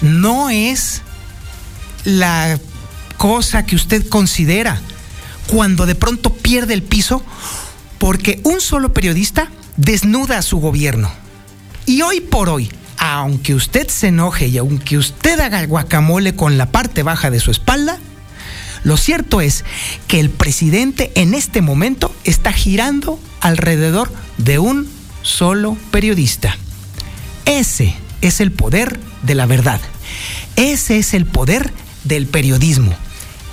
No 0.00 0.50
es 0.50 1.02
la 2.04 2.58
cosa 3.16 3.66
que 3.66 3.76
usted 3.76 4.08
considera 4.08 4.80
cuando 5.46 5.86
de 5.86 5.94
pronto 5.94 6.32
pierde 6.32 6.74
el 6.74 6.82
piso 6.82 7.22
porque 7.98 8.40
un 8.44 8.60
solo 8.60 8.92
periodista 8.92 9.50
desnuda 9.76 10.38
a 10.38 10.42
su 10.42 10.58
gobierno. 10.58 11.10
Y 11.86 12.02
hoy 12.02 12.20
por 12.20 12.48
hoy, 12.48 12.70
aunque 12.98 13.54
usted 13.54 13.88
se 13.88 14.08
enoje 14.08 14.48
y 14.48 14.58
aunque 14.58 14.98
usted 14.98 15.38
haga 15.40 15.60
el 15.60 15.66
guacamole 15.66 16.34
con 16.34 16.58
la 16.58 16.70
parte 16.72 17.02
baja 17.02 17.30
de 17.30 17.40
su 17.40 17.50
espalda, 17.50 17.98
lo 18.86 18.96
cierto 18.96 19.40
es 19.40 19.64
que 20.06 20.20
el 20.20 20.30
presidente 20.30 21.10
en 21.16 21.34
este 21.34 21.60
momento 21.60 22.14
está 22.22 22.52
girando 22.52 23.18
alrededor 23.40 24.12
de 24.38 24.60
un 24.60 24.88
solo 25.22 25.76
periodista. 25.90 26.56
Ese 27.46 27.96
es 28.20 28.40
el 28.40 28.52
poder 28.52 29.00
de 29.22 29.34
la 29.34 29.46
verdad. 29.46 29.80
Ese 30.54 30.98
es 30.98 31.14
el 31.14 31.26
poder 31.26 31.72
del 32.04 32.28
periodismo. 32.28 32.94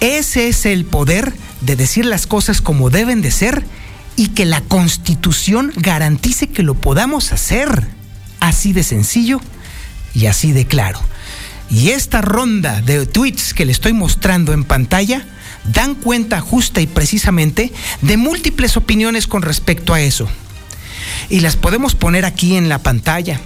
Ese 0.01 0.49
es 0.49 0.67
el 0.67 0.85
poder 0.85 1.33
de 1.61 1.77
decir 1.77 2.05
las 2.05 2.27
cosas 2.27 2.61
como 2.61 2.91
deben 2.91 3.23
de 3.23 3.31
ser 3.31 3.65
y 4.15 4.27
que 4.27 4.45
la 4.45 4.61
constitución 4.61 5.73
garantice 5.75 6.45
que 6.45 6.61
lo 6.61 6.75
podamos 6.75 7.31
hacer. 7.31 7.87
Así 8.39 8.71
de 8.71 8.83
sencillo 8.83 9.41
y 10.13 10.27
así 10.27 10.51
de 10.51 10.67
claro. 10.67 10.99
Y 11.73 11.89
esta 11.89 12.21
ronda 12.21 12.81
de 12.81 13.07
tweets 13.07 13.55
que 13.55 13.65
le 13.65 13.71
estoy 13.71 13.93
mostrando 13.93 14.53
en 14.53 14.63
pantalla 14.63 15.25
dan 15.73 15.95
cuenta 15.95 16.39
justa 16.39 16.81
y 16.81 16.87
precisamente 16.87 17.73
de 18.03 18.15
múltiples 18.15 18.77
opiniones 18.77 19.25
con 19.25 19.41
respecto 19.41 19.95
a 19.95 19.99
eso. 19.99 20.27
Y 21.29 21.39
las 21.39 21.55
podemos 21.55 21.95
poner 21.95 22.25
aquí 22.25 22.57
en 22.57 22.69
la 22.69 22.77
pantalla. 22.77 23.41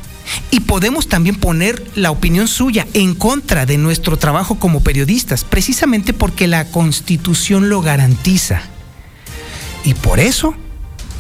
Y 0.52 0.60
podemos 0.60 1.08
también 1.08 1.38
poner 1.38 1.82
la 1.96 2.12
opinión 2.12 2.50
suya 2.50 2.86
en 2.94 3.16
contra 3.16 3.66
de 3.66 3.78
nuestro 3.78 4.18
trabajo 4.18 4.60
como 4.60 4.82
periodistas, 4.82 5.46
precisamente 5.46 6.12
porque 6.12 6.48
la 6.48 6.66
constitución 6.66 7.70
lo 7.70 7.82
garantiza. 7.82 8.62
Y 9.86 9.94
por 9.94 10.20
eso 10.20 10.54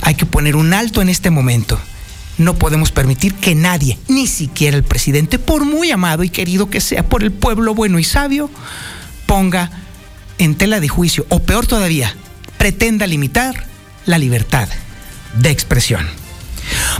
hay 0.02 0.15
que 0.15 0.26
poner 0.26 0.58
un 0.58 0.74
alto 0.74 1.02
en 1.02 1.08
este 1.08 1.30
momento. 1.30 1.80
No 2.38 2.56
podemos 2.56 2.91
permitir 2.91 3.34
que 3.36 3.56
nadie, 3.56 3.97
ni 4.08 4.28
siquiera 4.28 4.78
el 4.78 4.84
presidente, 4.84 5.39
por 5.39 5.65
muy 5.65 5.91
amado 5.91 6.23
y 6.23 6.30
querido 6.30 6.69
que 6.69 6.82
sea 6.82 7.04
por 7.04 7.23
el 7.23 7.32
pueblo 7.32 7.73
bueno 7.73 7.97
y 7.97 8.04
sabio, 8.04 8.50
ponga 9.26 9.71
en 10.38 10.56
tela 10.56 10.80
de 10.80 10.88
juicio, 10.88 11.26
o 11.30 11.39
peor 11.39 11.65
todavía, 11.65 12.15
pretenda 12.58 13.08
limitar 13.08 13.65
la 14.06 14.17
libertad 14.17 14.69
de 15.39 15.50
expresión. 15.50 16.08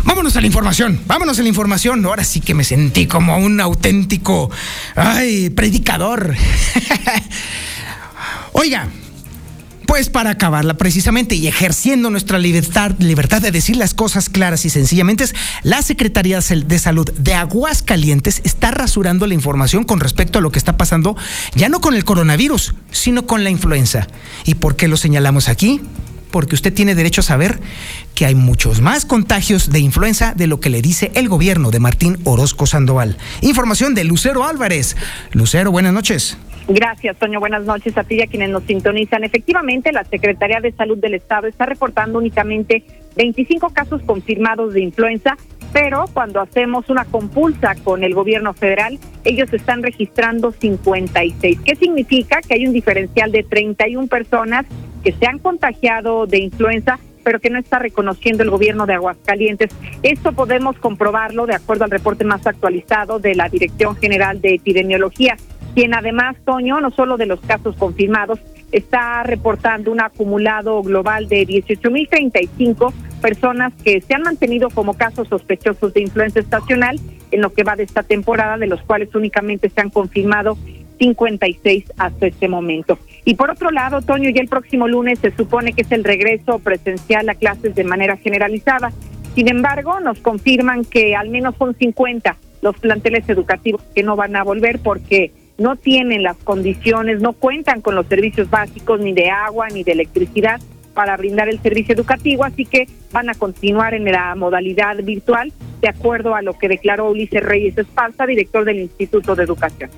Vámonos 0.04 0.36
a 0.36 0.42
la 0.42 0.48
información, 0.48 1.02
vámonos 1.06 1.38
a 1.40 1.42
la 1.42 1.50
información. 1.50 2.06
Ahora 2.06 2.24
sí 2.24 2.40
que 2.40 2.54
me 2.54 2.64
sentí 2.64 3.06
como 3.06 3.38
un 3.38 3.60
auténtico, 3.60 4.50
predicador. 5.56 6.36
Oiga, 8.54 8.88
pues 9.88 10.10
para 10.10 10.32
acabarla 10.32 10.76
precisamente 10.76 11.36
y 11.36 11.48
ejerciendo 11.48 12.10
nuestra 12.10 12.38
libertad, 12.38 12.92
libertad 13.00 13.42
de 13.42 13.52
decir 13.52 13.78
las 13.78 13.94
cosas 13.94 14.30
claras 14.30 14.66
y 14.66 14.70
sencillamente, 14.70 15.26
la 15.64 15.82
Secretaría 15.82 16.40
de 16.40 16.80
Salud 16.80 17.10
de 17.14 17.34
Aguascalientes 17.34 18.42
está 18.44 18.70
rasurando 18.72 19.26
la 19.26 19.34
información 19.34 19.86
con 19.86 20.00
respecto 20.00 20.40
a 20.40 20.42
lo 20.42 20.52
que 20.52 20.60
está 20.60 20.78
pasando 20.78 21.16
ya 21.56 21.70
no 21.70 21.82
con 21.82 21.96
el 21.96 22.04
coronavirus, 22.04 22.76
sino 22.92 23.26
con 23.26 23.44
la 23.44 23.50
influenza. 23.50 24.08
¿Y 24.46 24.56
por 24.56 24.76
qué 24.76 24.88
lo 24.90 24.98
señalamos 24.98 25.48
aquí? 25.48 25.82
Porque 26.32 26.56
usted 26.56 26.74
tiene 26.74 26.94
derecho 26.94 27.22
a 27.22 27.24
saber 27.24 27.60
que 28.14 28.26
hay 28.26 28.36
muchos 28.36 28.82
más 28.82 29.06
contagios 29.06 29.70
de 29.70 29.80
influenza 29.80 30.34
de 30.36 30.48
lo 30.48 30.60
que 30.60 30.70
le 30.70 30.82
dice 30.82 31.12
el 31.16 31.30
gobierno 31.30 31.72
de 31.72 31.80
Martín 31.80 32.20
Orozco 32.26 32.68
Sandoval. 32.68 33.18
Información 33.42 33.96
de 33.96 34.04
Lucero 34.04 34.46
Álvarez. 34.46 34.98
Lucero, 35.32 35.72
buenas 35.72 35.94
noches. 35.94 36.38
Gracias, 36.70 37.16
Toño. 37.16 37.40
Buenas 37.40 37.64
noches 37.64 37.98
a 37.98 38.04
ti 38.04 38.16
y 38.16 38.22
a 38.22 38.28
quienes 38.28 38.50
nos 38.50 38.64
sintonizan. 38.64 39.24
Efectivamente, 39.24 39.94
la 39.94 40.04
Secretaría 40.04 40.60
de 40.60 40.74
Salud 40.74 40.98
del 40.98 41.14
Estado 41.14 41.48
está 41.48 41.66
reportando 41.66 42.20
únicamente 42.20 42.84
25 43.16 43.70
casos 43.70 44.02
confirmados 44.02 44.74
de 44.74 44.82
influenza, 44.82 45.38
pero 45.72 46.06
cuando 46.14 46.42
hacemos 46.42 46.90
una 46.90 47.06
compulsa 47.06 47.74
con 47.86 48.04
el 48.04 48.14
gobierno 48.14 48.54
federal, 48.54 49.00
ellos 49.24 49.52
están 49.54 49.82
registrando 49.82 50.52
56. 50.52 51.58
¿Qué 51.64 51.76
significa? 51.76 52.42
Que 52.42 52.56
hay 52.56 52.68
un 52.68 52.74
diferencial 52.74 53.32
de 53.32 53.44
31 53.44 54.08
personas 54.08 54.66
que 55.06 55.14
se 55.14 55.26
han 55.26 55.40
contagiado 55.40 56.28
de 56.28 56.40
influenza 56.40 57.00
pero 57.24 57.42
que 57.42 57.50
no 57.50 57.60
está 57.60 57.78
reconociendo 57.78 58.42
el 58.44 58.50
gobierno 58.50 58.86
de 58.86 58.94
Aguascalientes. 58.94 59.70
Esto 60.02 60.32
podemos 60.32 60.78
comprobarlo 60.78 61.46
de 61.46 61.56
acuerdo 61.56 61.84
al 61.84 61.92
reporte 61.92 62.24
más 62.24 62.48
actualizado 62.48 63.20
de 63.20 63.36
la 63.36 63.50
Dirección 63.50 63.98
General 63.98 64.40
de 64.40 64.54
Epidemiología 64.54 65.36
quien 65.78 65.94
además, 65.94 66.36
Toño, 66.44 66.82
no 66.82 66.90
solo 66.90 67.18
de 67.18 67.28
los 67.28 67.40
casos 67.40 67.76
confirmados, 67.76 68.40
está 68.72 69.22
reportando 69.22 69.92
un 69.92 70.02
acumulado 70.02 70.82
global 70.82 71.28
de 71.28 71.46
18.035 71.46 72.92
personas 73.22 73.74
que 73.84 74.02
se 74.02 74.16
han 74.16 74.24
mantenido 74.24 74.72
como 74.72 74.96
casos 74.96 75.28
sospechosos 75.28 75.94
de 75.94 76.02
influenza 76.02 76.40
estacional 76.40 77.00
en 77.30 77.42
lo 77.42 77.54
que 77.54 77.64
va 77.64 77.76
de 77.76 77.84
esta 77.84 78.02
temporada, 78.02 78.58
de 78.58 78.66
los 78.66 78.82
cuales 78.82 79.14
únicamente 79.14 79.70
se 79.70 79.80
han 79.80 79.92
confirmado 79.92 80.58
56 80.98 81.94
hasta 81.96 82.26
este 82.26 82.48
momento. 82.48 82.98
Y 83.24 83.36
por 83.36 83.52
otro 83.52 83.70
lado, 83.70 84.02
Toño, 84.02 84.32
ya 84.32 84.42
el 84.42 84.48
próximo 84.48 84.88
lunes 84.88 85.20
se 85.20 85.30
supone 85.30 85.74
que 85.74 85.84
es 85.84 85.92
el 85.92 86.04
regreso 86.04 86.58
presencial 86.58 87.30
a 87.30 87.36
clases 87.36 87.76
de 87.76 87.84
manera 87.84 88.18
generalizada. 88.18 88.92
Sin 89.36 89.48
embargo, 89.48 90.00
nos 90.00 90.18
confirman 90.22 90.86
que 90.86 91.16
al 91.16 91.30
menos 91.30 91.54
son 91.60 91.76
50 91.76 92.36
los 92.64 92.76
planteles 92.80 93.30
educativos 93.30 93.84
que 93.94 94.02
no 94.02 94.16
van 94.16 94.36
a 94.36 94.44
volver 94.44 94.80
porque 94.80 95.32
no 95.58 95.76
tienen 95.76 96.24
las 96.24 96.38
condiciones, 96.38 97.22
no 97.22 97.34
cuentan 97.34 97.82
con 97.82 97.96
los 97.96 98.06
servicios 98.08 98.50
básicos 98.50 99.00
ni 99.00 99.14
de 99.14 99.30
agua 99.30 99.68
ni 99.70 99.84
de 99.84 99.94
electricidad 99.94 100.60
para 100.94 101.16
brindar 101.16 101.48
el 101.48 101.60
servicio 101.62 101.94
educativo, 101.94 102.44
así 102.44 102.66
que 102.66 102.88
van 103.12 103.30
a 103.30 103.36
continuar 103.36 103.94
en 103.94 104.06
la 104.06 104.34
modalidad 104.36 104.98
virtual, 105.04 105.54
de 105.80 105.90
acuerdo 105.90 106.34
a 106.34 106.42
lo 106.42 106.58
que 106.58 106.68
declaró 106.68 107.12
Ulises 107.12 107.44
Reyes 107.44 107.78
Esparza, 107.78 108.26
director 108.26 108.66
del 108.66 108.80
Instituto 108.80 109.36
de 109.36 109.44
Educación. 109.44 109.92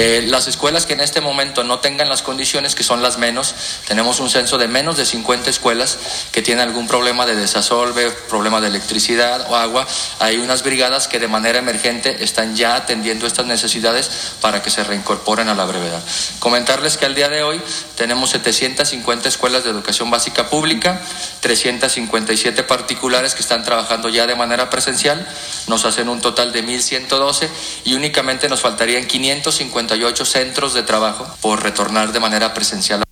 Eh, 0.00 0.22
las 0.28 0.46
escuelas 0.46 0.86
que 0.86 0.92
en 0.92 1.00
este 1.00 1.20
momento 1.20 1.64
no 1.64 1.80
tengan 1.80 2.08
las 2.08 2.22
condiciones, 2.22 2.76
que 2.76 2.84
son 2.84 3.02
las 3.02 3.18
menos, 3.18 3.52
tenemos 3.88 4.20
un 4.20 4.30
censo 4.30 4.56
de 4.56 4.68
menos 4.68 4.96
de 4.96 5.04
50 5.04 5.50
escuelas 5.50 5.98
que 6.30 6.40
tienen 6.40 6.68
algún 6.68 6.86
problema 6.86 7.26
de 7.26 7.34
desasolve, 7.34 8.08
problema 8.28 8.60
de 8.60 8.68
electricidad 8.68 9.50
o 9.50 9.56
agua. 9.56 9.88
Hay 10.20 10.36
unas 10.36 10.62
brigadas 10.62 11.08
que 11.08 11.18
de 11.18 11.26
manera 11.26 11.58
emergente 11.58 12.22
están 12.22 12.54
ya 12.54 12.76
atendiendo 12.76 13.26
estas 13.26 13.46
necesidades 13.46 14.08
para 14.40 14.62
que 14.62 14.70
se 14.70 14.84
reincorporen 14.84 15.48
a 15.48 15.56
la 15.56 15.64
brevedad. 15.64 16.00
Comentarles 16.38 16.96
que 16.96 17.06
al 17.06 17.16
día 17.16 17.28
de 17.28 17.42
hoy 17.42 17.60
tenemos 17.96 18.30
750 18.30 19.28
escuelas 19.28 19.64
de 19.64 19.70
educación 19.70 20.12
básica 20.12 20.48
pública, 20.48 21.02
357 21.40 22.62
particulares 22.62 23.34
que 23.34 23.42
están 23.42 23.64
trabajando 23.64 24.08
ya 24.10 24.28
de 24.28 24.36
manera 24.36 24.70
presencial, 24.70 25.26
nos 25.66 25.84
hacen 25.84 26.08
un 26.08 26.20
total 26.20 26.52
de 26.52 26.64
1.112 26.64 27.48
y 27.84 27.94
únicamente 27.94 28.48
nos 28.48 28.60
faltarían 28.60 29.04
550 29.04 29.87
centros 30.24 30.74
de 30.74 30.82
trabajo 30.82 31.26
por 31.40 31.62
retornar 31.62 32.12
de 32.12 32.20
manera 32.20 32.54
presencial. 32.54 33.02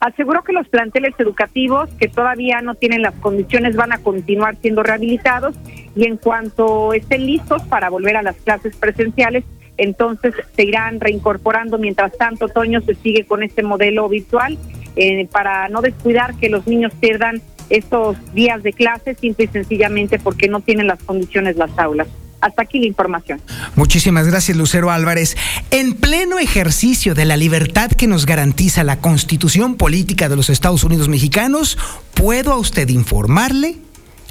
Aseguró 0.00 0.42
que 0.42 0.52
los 0.52 0.68
planteles 0.68 1.14
educativos 1.18 1.88
que 1.98 2.08
todavía 2.08 2.60
no 2.60 2.74
tienen 2.74 3.02
las 3.02 3.14
condiciones 3.14 3.76
van 3.76 3.92
a 3.92 3.98
continuar 3.98 4.56
siendo 4.60 4.82
rehabilitados 4.82 5.54
y 5.94 6.06
en 6.06 6.16
cuanto 6.16 6.92
estén 6.92 7.24
listos 7.24 7.62
para 7.68 7.88
volver 7.88 8.16
a 8.16 8.22
las 8.22 8.34
clases 8.36 8.74
presenciales, 8.76 9.44
entonces 9.76 10.34
se 10.56 10.64
irán 10.64 10.98
reincorporando. 10.98 11.78
Mientras 11.78 12.16
tanto, 12.18 12.48
Toño 12.48 12.80
se 12.80 12.96
sigue 12.96 13.26
con 13.26 13.44
este 13.44 13.62
modelo 13.62 14.08
virtual 14.08 14.58
eh, 14.96 15.28
para 15.30 15.68
no 15.68 15.80
descuidar 15.82 16.34
que 16.34 16.48
los 16.48 16.66
niños 16.66 16.92
pierdan 16.98 17.40
estos 17.70 18.16
días 18.34 18.62
de 18.62 18.72
clase 18.72 19.14
simple 19.14 19.44
y 19.44 19.48
sencillamente 19.48 20.18
porque 20.18 20.48
no 20.48 20.60
tienen 20.60 20.88
las 20.88 21.02
condiciones 21.04 21.56
las 21.56 21.78
aulas. 21.78 22.08
Hasta 22.42 22.62
aquí 22.62 22.80
la 22.80 22.86
información. 22.86 23.40
Muchísimas 23.76 24.26
gracias, 24.26 24.56
Lucero 24.56 24.90
Álvarez. 24.90 25.36
En 25.70 25.94
pleno 25.94 26.40
ejercicio 26.40 27.14
de 27.14 27.24
la 27.24 27.36
libertad 27.36 27.92
que 27.92 28.08
nos 28.08 28.26
garantiza 28.26 28.82
la 28.82 28.98
Constitución 28.98 29.76
Política 29.76 30.28
de 30.28 30.34
los 30.34 30.50
Estados 30.50 30.82
Unidos 30.82 31.08
Mexicanos, 31.08 31.78
¿puedo 32.14 32.52
a 32.52 32.58
usted 32.58 32.88
informarle? 32.88 33.76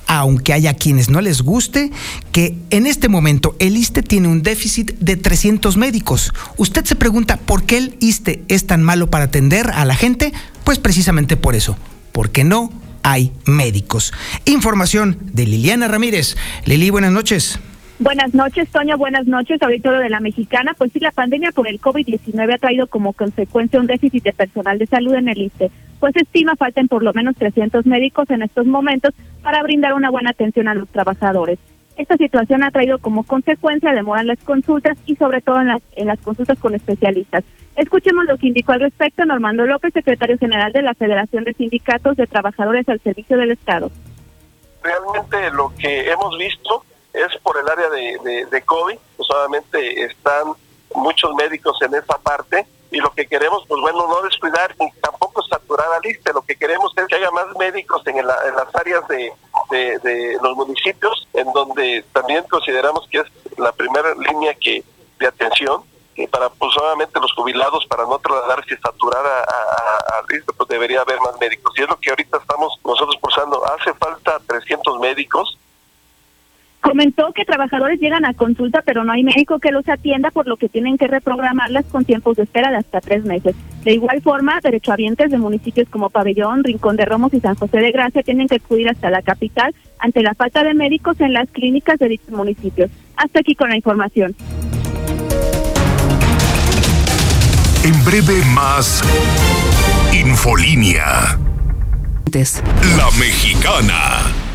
aunque 0.07 0.51
haya 0.51 0.73
quienes 0.73 1.09
no 1.09 1.21
les 1.21 1.41
guste, 1.41 1.89
que 2.33 2.57
en 2.69 2.85
este 2.85 3.07
momento 3.07 3.55
el 3.59 3.77
ISTE 3.77 4.03
tiene 4.03 4.27
un 4.27 4.43
déficit 4.43 4.91
de 4.99 5.15
300 5.15 5.77
médicos. 5.77 6.33
Usted 6.57 6.83
se 6.83 6.95
pregunta 6.95 7.37
por 7.37 7.63
qué 7.63 7.77
el 7.77 7.95
ISTE 8.01 8.43
es 8.49 8.67
tan 8.67 8.83
malo 8.83 9.09
para 9.09 9.25
atender 9.25 9.71
a 9.73 9.85
la 9.85 9.95
gente, 9.95 10.33
pues 10.65 10.79
precisamente 10.79 11.37
por 11.37 11.55
eso, 11.55 11.77
porque 12.11 12.43
no 12.43 12.73
hay 13.03 13.31
médicos. 13.45 14.11
Información 14.43 15.17
de 15.31 15.45
Liliana 15.45 15.87
Ramírez. 15.87 16.35
Lili, 16.65 16.89
buenas 16.89 17.13
noches. 17.13 17.59
Buenas 18.01 18.33
noches, 18.33 18.67
Toño. 18.71 18.97
Buenas 18.97 19.27
noches, 19.27 19.61
auditorio 19.61 19.99
de 19.99 20.09
la 20.09 20.19
Mexicana. 20.19 20.73
Pues 20.75 20.91
sí, 20.91 20.99
la 20.99 21.11
pandemia 21.11 21.51
por 21.51 21.67
el 21.67 21.79
COVID-19 21.79 22.55
ha 22.55 22.57
traído 22.57 22.87
como 22.87 23.13
consecuencia 23.13 23.79
un 23.79 23.85
déficit 23.85 24.23
de 24.23 24.33
personal 24.33 24.79
de 24.79 24.87
salud 24.87 25.13
en 25.13 25.29
el 25.29 25.39
ISTE. 25.39 25.69
Pues 25.99 26.15
estima 26.15 26.55
faltan 26.55 26.87
por 26.87 27.03
lo 27.03 27.13
menos 27.13 27.35
300 27.35 27.85
médicos 27.85 28.27
en 28.31 28.41
estos 28.41 28.65
momentos 28.65 29.13
para 29.43 29.61
brindar 29.61 29.93
una 29.93 30.09
buena 30.09 30.31
atención 30.31 30.67
a 30.67 30.73
los 30.73 30.89
trabajadores. 30.89 31.59
Esta 31.95 32.17
situación 32.17 32.63
ha 32.63 32.71
traído 32.71 32.97
como 32.97 33.23
consecuencia 33.23 33.93
demora 33.93 34.21
en 34.21 34.27
las 34.29 34.43
consultas 34.43 34.97
y 35.05 35.15
sobre 35.15 35.41
todo 35.41 35.61
en 35.61 35.67
las, 35.67 35.83
en 35.95 36.07
las 36.07 36.19
consultas 36.21 36.57
con 36.57 36.73
especialistas. 36.73 37.43
Escuchemos 37.75 38.25
lo 38.25 38.35
que 38.39 38.47
indicó 38.47 38.71
al 38.71 38.79
respecto 38.79 39.25
Normando 39.25 39.67
López, 39.67 39.93
secretario 39.93 40.39
general 40.39 40.71
de 40.71 40.81
la 40.81 40.95
Federación 40.95 41.43
de 41.43 41.53
Sindicatos 41.53 42.17
de 42.17 42.25
Trabajadores 42.25 42.89
al 42.89 42.99
Servicio 43.01 43.37
del 43.37 43.51
Estado. 43.51 43.91
Realmente 44.81 45.55
lo 45.55 45.71
que 45.75 46.09
hemos 46.09 46.35
visto 46.39 46.83
es 47.13 47.37
por 47.41 47.57
el 47.57 47.67
área 47.67 47.89
de, 47.89 48.47
de, 48.49 48.61
COVID, 48.63 48.97
pues 49.17 49.29
obviamente 49.29 50.03
están 50.05 50.53
muchos 50.95 51.33
médicos 51.35 51.77
en 51.81 51.93
esa 51.95 52.17
parte 52.17 52.65
y 52.91 52.97
lo 52.97 53.11
que 53.11 53.25
queremos, 53.25 53.63
pues 53.67 53.81
bueno, 53.81 54.07
no 54.07 54.21
descuidar 54.21 54.75
ni 54.79 54.91
tampoco 55.01 55.41
saturar 55.43 55.87
la 55.89 55.99
lista, 55.99 56.33
lo 56.33 56.41
que 56.41 56.55
queremos 56.55 56.91
es 56.97 57.07
que 57.07 57.15
haya 57.15 57.31
más 57.31 57.47
médicos 57.57 58.05
en, 58.05 58.25
las 58.25 58.75
áreas 58.75 59.07
de, 59.07 59.31
de, 59.69 60.37
los 60.41 60.55
municipios, 60.57 61.27
en 61.33 61.51
donde 61.53 62.03
también 62.11 62.43
consideramos 62.49 63.07
que 63.09 63.19
es 63.19 63.57
la 63.57 63.71
primera 63.71 64.13
línea 64.15 64.53
que 64.55 64.83
de 65.19 65.27
atención 65.27 65.83
y 66.15 66.27
para 66.27 66.49
pues 66.49 66.75
obviamente 66.77 67.19
los 67.19 67.31
jubilados 67.33 67.85
para 67.85 68.03
no 68.03 68.19
trasladarse 68.19 68.73
y 68.73 68.77
saturar 68.77 69.25
a, 69.25 69.39
a, 69.41 70.23
lista 70.29 70.51
pues 70.57 70.67
debería 70.69 71.01
haber 71.01 71.19
más 71.21 71.39
médicos. 71.39 71.73
Y 71.77 71.83
es 71.83 71.89
lo 71.89 71.97
que 71.97 72.09
ahorita 72.09 72.37
estamos 72.37 72.79
nosotros 72.83 73.17
pulsando. 73.21 73.63
Hace 73.65 73.93
falta 73.93 74.39
300 74.45 74.99
médicos 74.99 75.57
Comentó 76.81 77.31
que 77.31 77.45
trabajadores 77.45 77.99
llegan 77.99 78.25
a 78.25 78.33
consulta, 78.33 78.81
pero 78.83 79.03
no 79.03 79.11
hay 79.11 79.23
médico 79.23 79.59
que 79.59 79.71
los 79.71 79.87
atienda, 79.87 80.31
por 80.31 80.47
lo 80.47 80.57
que 80.57 80.67
tienen 80.67 80.97
que 80.97 81.07
reprogramarlas 81.07 81.85
con 81.85 82.05
tiempos 82.05 82.37
de 82.37 82.43
espera 82.43 82.71
de 82.71 82.77
hasta 82.77 83.01
tres 83.01 83.23
meses. 83.23 83.55
De 83.83 83.93
igual 83.93 84.21
forma, 84.21 84.59
derechohabientes 84.61 85.29
de 85.29 85.37
municipios 85.37 85.87
como 85.89 86.09
Pabellón, 86.09 86.63
Rincón 86.63 86.97
de 86.97 87.05
Romos 87.05 87.33
y 87.33 87.39
San 87.39 87.55
José 87.55 87.77
de 87.77 87.91
Gracia 87.91 88.23
tienen 88.23 88.47
que 88.47 88.55
acudir 88.55 88.89
hasta 88.89 89.11
la 89.11 89.21
capital 89.21 89.75
ante 89.99 90.23
la 90.23 90.33
falta 90.33 90.63
de 90.63 90.73
médicos 90.73 91.21
en 91.21 91.33
las 91.33 91.49
clínicas 91.51 91.99
de 91.99 92.09
dichos 92.09 92.31
municipios. 92.31 92.89
Hasta 93.15 93.39
aquí 93.39 93.53
con 93.53 93.69
la 93.69 93.75
información. 93.75 94.35
En 97.83 98.05
breve 98.05 98.43
más 98.53 99.03
Infolínea. 100.13 101.39
La 102.97 103.09
mexicana. 103.17 104.50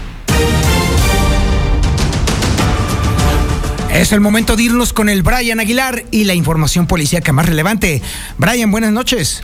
Es 4.06 4.12
el 4.12 4.20
momento 4.20 4.54
de 4.54 4.62
irnos 4.62 4.92
con 4.92 5.08
el 5.08 5.24
Brian 5.24 5.58
Aguilar 5.58 6.04
y 6.12 6.22
la 6.22 6.34
información 6.34 6.86
policíaca 6.86 7.32
más 7.32 7.46
relevante. 7.46 8.00
Brian, 8.38 8.70
buenas 8.70 8.92
noches. 8.92 9.42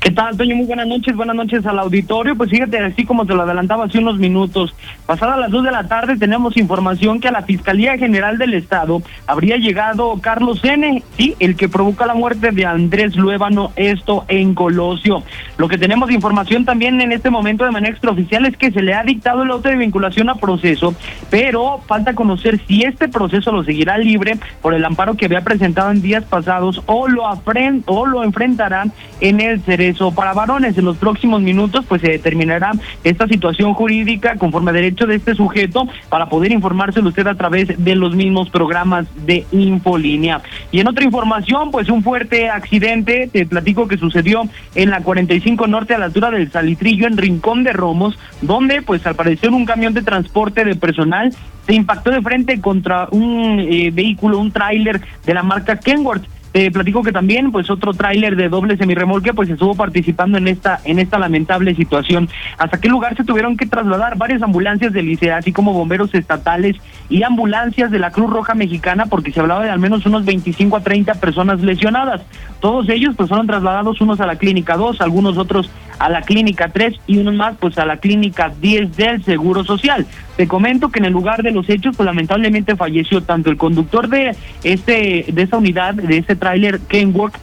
¿Qué 0.00 0.10
tal, 0.10 0.28
Antonio? 0.28 0.56
Muy 0.56 0.66
buenas 0.66 0.86
noches, 0.86 1.14
buenas 1.14 1.36
noches 1.36 1.64
al 1.66 1.78
auditorio. 1.78 2.36
Pues 2.36 2.50
fíjate, 2.50 2.78
así 2.78 3.04
como 3.04 3.26
te 3.26 3.34
lo 3.34 3.42
adelantaba 3.42 3.84
hace 3.84 3.98
unos 3.98 4.18
minutos, 4.18 4.74
pasadas 5.06 5.38
las 5.38 5.50
dos 5.50 5.62
de 5.62 5.70
la 5.70 5.84
tarde 5.84 6.16
tenemos 6.16 6.56
información 6.56 7.20
que 7.20 7.28
a 7.28 7.32
la 7.32 7.42
Fiscalía 7.42 7.98
General 7.98 8.38
del 8.38 8.54
Estado 8.54 9.02
habría 9.26 9.56
llegado 9.56 10.18
Carlos 10.20 10.64
N., 10.64 11.02
sí, 11.16 11.36
el 11.38 11.56
que 11.56 11.68
provoca 11.68 12.06
la 12.06 12.14
muerte 12.14 12.50
de 12.50 12.66
Andrés 12.66 13.16
Luébano, 13.16 13.72
esto 13.76 14.24
en 14.28 14.54
Colosio. 14.54 15.22
Lo 15.58 15.68
que 15.68 15.78
tenemos 15.78 16.10
información 16.10 16.64
también 16.64 17.00
en 17.00 17.12
este 17.12 17.30
momento 17.30 17.64
de 17.64 17.70
manera 17.70 17.92
extraoficial 17.92 18.46
es 18.46 18.56
que 18.56 18.70
se 18.70 18.82
le 18.82 18.94
ha 18.94 19.02
dictado 19.02 19.42
el 19.42 19.50
auto 19.50 19.68
de 19.68 19.76
vinculación 19.76 20.30
a 20.30 20.36
proceso, 20.36 20.94
pero 21.30 21.80
falta 21.86 22.14
conocer 22.14 22.60
si 22.66 22.82
este 22.82 23.08
proceso 23.08 23.52
lo 23.52 23.64
seguirá 23.64 23.98
libre 23.98 24.38
por 24.62 24.74
el 24.74 24.84
amparo 24.84 25.14
que 25.14 25.26
había 25.26 25.42
presentado 25.42 25.90
en 25.90 26.02
días 26.02 26.24
pasados 26.24 26.82
o 26.86 27.08
lo, 27.08 27.26
afren 27.26 27.84
o 27.86 28.06
lo 28.06 28.24
enfrentará 28.24 28.86
en 29.20 29.40
el 29.40 29.59
cerebro 29.62 29.80
eso 29.90 30.12
para 30.12 30.32
varones. 30.32 30.76
En 30.76 30.84
los 30.84 30.96
próximos 30.96 31.40
minutos 31.40 31.84
pues 31.88 32.00
se 32.00 32.10
determinará 32.10 32.72
esta 33.04 33.26
situación 33.26 33.74
jurídica 33.74 34.36
conforme 34.36 34.70
a 34.70 34.74
derecho 34.74 35.06
de 35.06 35.16
este 35.16 35.34
sujeto 35.34 35.88
para 36.08 36.28
poder 36.28 36.52
informárselo 36.52 37.08
usted 37.08 37.26
a 37.26 37.34
través 37.34 37.82
de 37.82 37.94
los 37.94 38.14
mismos 38.14 38.50
programas 38.50 39.06
de 39.26 39.46
Infolínea. 39.52 40.42
Y 40.70 40.80
en 40.80 40.88
otra 40.88 41.04
información, 41.04 41.70
pues 41.70 41.88
un 41.88 42.02
fuerte 42.02 42.48
accidente, 42.48 43.28
te 43.32 43.46
platico 43.46 43.88
que 43.88 43.98
sucedió 43.98 44.42
en 44.74 44.90
la 44.90 45.02
45 45.02 45.66
Norte 45.66 45.94
a 45.94 45.98
la 45.98 46.06
altura 46.06 46.30
del 46.30 46.50
Salitrillo 46.50 47.06
en 47.06 47.16
Rincón 47.16 47.64
de 47.64 47.72
Romos, 47.72 48.18
donde 48.42 48.82
pues 48.82 49.06
al 49.06 49.14
parecer 49.14 49.50
un 49.50 49.64
camión 49.64 49.94
de 49.94 50.02
transporte 50.02 50.64
de 50.64 50.74
personal 50.76 51.34
se 51.66 51.74
impactó 51.74 52.10
de 52.10 52.22
frente 52.22 52.60
contra 52.60 53.08
un 53.10 53.60
eh, 53.60 53.90
vehículo, 53.92 54.38
un 54.38 54.50
tráiler 54.50 55.00
de 55.24 55.34
la 55.34 55.42
marca 55.42 55.76
Kenworth. 55.76 56.24
Te 56.52 56.68
platico 56.72 57.02
que 57.02 57.12
también, 57.12 57.52
pues, 57.52 57.70
otro 57.70 57.94
tráiler 57.94 58.34
de 58.34 58.48
doble 58.48 58.76
semirremolque, 58.76 59.32
pues, 59.32 59.48
estuvo 59.48 59.76
participando 59.76 60.36
en 60.36 60.48
esta, 60.48 60.80
en 60.84 60.98
esta 60.98 61.18
lamentable 61.18 61.76
situación. 61.76 62.28
¿Hasta 62.58 62.80
qué 62.80 62.88
lugar 62.88 63.16
se 63.16 63.22
tuvieron 63.22 63.56
que 63.56 63.66
trasladar 63.66 64.16
varias 64.16 64.42
ambulancias 64.42 64.92
del 64.92 65.06
liceo, 65.06 65.36
así 65.36 65.52
como 65.52 65.72
bomberos 65.72 66.12
estatales 66.12 66.76
y 67.08 67.22
ambulancias 67.22 67.92
de 67.92 68.00
la 68.00 68.10
Cruz 68.10 68.30
Roja 68.30 68.54
Mexicana, 68.54 69.06
porque 69.06 69.30
se 69.30 69.38
hablaba 69.38 69.62
de 69.62 69.70
al 69.70 69.78
menos 69.78 70.04
unos 70.06 70.24
25 70.24 70.76
a 70.76 70.80
30 70.80 71.14
personas 71.14 71.60
lesionadas. 71.60 72.22
Todos 72.58 72.88
ellos, 72.88 73.14
pues, 73.16 73.28
fueron 73.28 73.46
trasladados 73.46 74.00
unos 74.00 74.20
a 74.20 74.26
la 74.26 74.36
clínica 74.36 74.76
2, 74.76 75.00
algunos 75.00 75.38
otros 75.38 75.70
a 76.00 76.08
la 76.08 76.22
clínica 76.22 76.68
3 76.68 76.94
y 77.06 77.18
unos 77.18 77.34
más, 77.34 77.54
pues, 77.60 77.78
a 77.78 77.86
la 77.86 77.98
clínica 77.98 78.50
10 78.60 78.96
del 78.96 79.22
Seguro 79.22 79.62
Social. 79.62 80.04
Te 80.40 80.48
comento 80.48 80.88
que 80.88 81.00
en 81.00 81.04
el 81.04 81.12
lugar 81.12 81.42
de 81.42 81.50
los 81.50 81.68
hechos, 81.68 81.94
pues 81.94 82.06
lamentablemente 82.06 82.74
falleció 82.74 83.22
tanto 83.22 83.50
el 83.50 83.58
conductor 83.58 84.08
de 84.08 84.34
este 84.64 85.26
de 85.28 85.42
esta 85.42 85.58
unidad, 85.58 85.92
de 85.92 86.16
este 86.16 86.34
tráiler 86.34 86.80
Kenworth, 86.80 87.34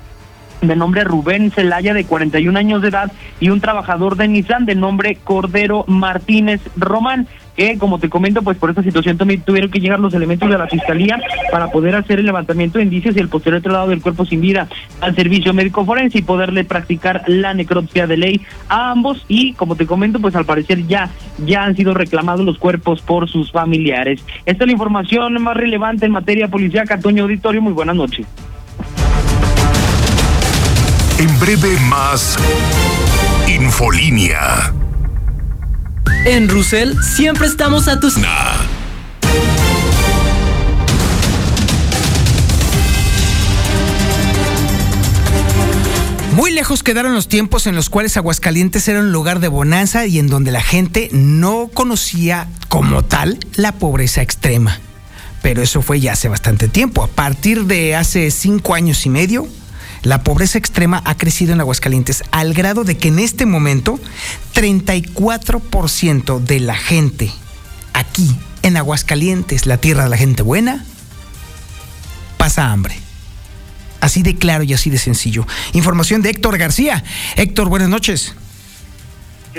de 0.64 0.76
nombre 0.76 1.04
Rubén 1.04 1.52
Celaya, 1.52 1.94
de 1.94 2.06
41 2.06 2.58
años 2.58 2.82
de 2.82 2.88
edad, 2.88 3.12
y 3.40 3.50
un 3.50 3.62
trabajador 3.62 4.16
de 4.16 4.28
Nissan 4.28 4.66
de 4.66 4.74
nombre 4.74 5.16
Cordero 5.24 5.86
Martínez 5.88 6.60
Román 6.76 7.28
que 7.58 7.78
como 7.78 8.00
te 8.00 8.08
comento, 8.08 8.44
pues 8.44 8.58
por 8.58 8.70
esta 8.70 8.84
situación 8.84 9.18
también 9.18 9.42
tuvieron 9.42 9.72
que 9.72 9.80
llegar 9.80 10.00
los 10.00 10.14
elementos 10.14 10.48
de 10.50 10.58
la 10.58 10.68
fiscalía 10.68 11.20
para 11.52 11.72
poder 11.72 11.96
hacer 11.96 12.20
el 12.20 12.26
levantamiento 12.28 12.78
de 12.78 12.86
indicios 12.86 13.18
y 13.18 13.20
el 13.20 13.30
posterior 13.30 13.62
traslado 13.62 13.90
del 13.90 14.02
cuerpo 14.02 14.26
sin 14.26 14.40
vida 14.40 14.70
al 15.02 15.16
servicio 15.16 15.54
médico 15.54 15.84
forense 15.84 16.20
y 16.20 16.22
poderle 16.22 16.64
practicar 16.64 17.24
la 17.28 17.54
necropsia 17.56 18.06
de 18.06 18.18
ley 18.18 18.42
a 18.70 18.92
ambos 18.92 19.26
y 19.28 19.54
como 19.54 19.76
te 19.76 19.88
comento, 19.88 20.20
pues 20.20 20.36
al 20.36 20.46
parecer 20.46 20.86
ya 20.88 21.10
ya 21.46 21.64
han 21.64 21.76
sido 21.76 21.94
reclamados 21.94 22.46
los 22.46 22.58
cuerpos 22.58 23.02
por 23.02 23.30
sus 23.30 23.52
familiares. 23.52 24.24
Esta 24.46 24.64
es 24.64 24.68
la 24.68 24.74
información 24.74 25.42
más 25.42 25.58
relevante 25.58 26.06
en 26.06 26.12
materia 26.12 26.48
policial. 26.48 26.88
Toño 27.02 27.24
Auditorio, 27.24 27.62
muy 27.62 27.74
buenas 27.74 27.96
noches. 27.96 28.26
En 31.20 31.40
breve 31.40 31.80
más 31.90 32.38
Infolínea. 33.48 34.74
En 36.28 36.50
Rusel 36.50 37.02
siempre 37.02 37.48
estamos 37.48 37.88
a 37.88 38.02
tus... 38.02 38.16
Muy 46.34 46.52
lejos 46.52 46.84
quedaron 46.84 47.14
los 47.14 47.30
tiempos 47.30 47.66
en 47.66 47.78
los 47.78 47.90
cuales 47.90 48.18
Aguascalientes 48.18 48.86
era 48.90 49.00
un 49.00 49.14
lugar 49.14 49.40
de 49.40 49.48
bonanza 49.48 50.06
y 50.06 50.20
en 50.20 50.28
donde 50.28 50.52
la 50.52 50.62
gente 50.62 51.08
no 51.14 51.70
conocía 51.74 52.50
como 52.68 53.06
tal 53.06 53.40
la 53.56 53.72
pobreza 53.72 54.22
extrema. 54.22 54.82
Pero 55.42 55.62
eso 55.62 55.82
fue 55.82 56.02
ya 56.02 56.12
hace 56.12 56.28
bastante 56.28 56.68
tiempo. 56.68 57.04
A 57.04 57.08
partir 57.08 57.64
de 57.68 57.96
hace 57.96 58.32
cinco 58.32 58.76
años 58.76 59.06
y 59.06 59.10
medio, 59.10 59.48
la 60.08 60.24
pobreza 60.24 60.58
extrema 60.58 61.02
ha 61.04 61.18
crecido 61.18 61.52
en 61.52 61.60
Aguascalientes 61.60 62.24
al 62.32 62.54
grado 62.54 62.86
de 62.86 62.96
que 62.98 63.10
en 63.10 63.20
este 63.20 63.46
momento 63.46 64.00
34% 64.56 66.40
de 66.40 66.62
la 66.62 66.76
gente 66.76 67.30
aquí 67.92 68.34
en 68.62 68.78
Aguascalientes, 68.78 69.66
la 69.66 69.80
tierra 69.80 70.06
de 70.06 70.10
la 70.10 70.16
gente 70.16 70.44
buena, 70.44 70.86
pasa 72.38 72.72
hambre. 72.72 72.98
Así 74.00 74.24
de 74.24 74.38
claro 74.38 74.64
y 74.64 74.74
así 74.74 74.90
de 74.90 74.98
sencillo. 74.98 75.46
Información 75.74 76.22
de 76.22 76.30
Héctor 76.30 76.58
García. 76.58 77.04
Héctor, 77.36 77.68
buenas 77.68 77.90
noches. 77.90 78.34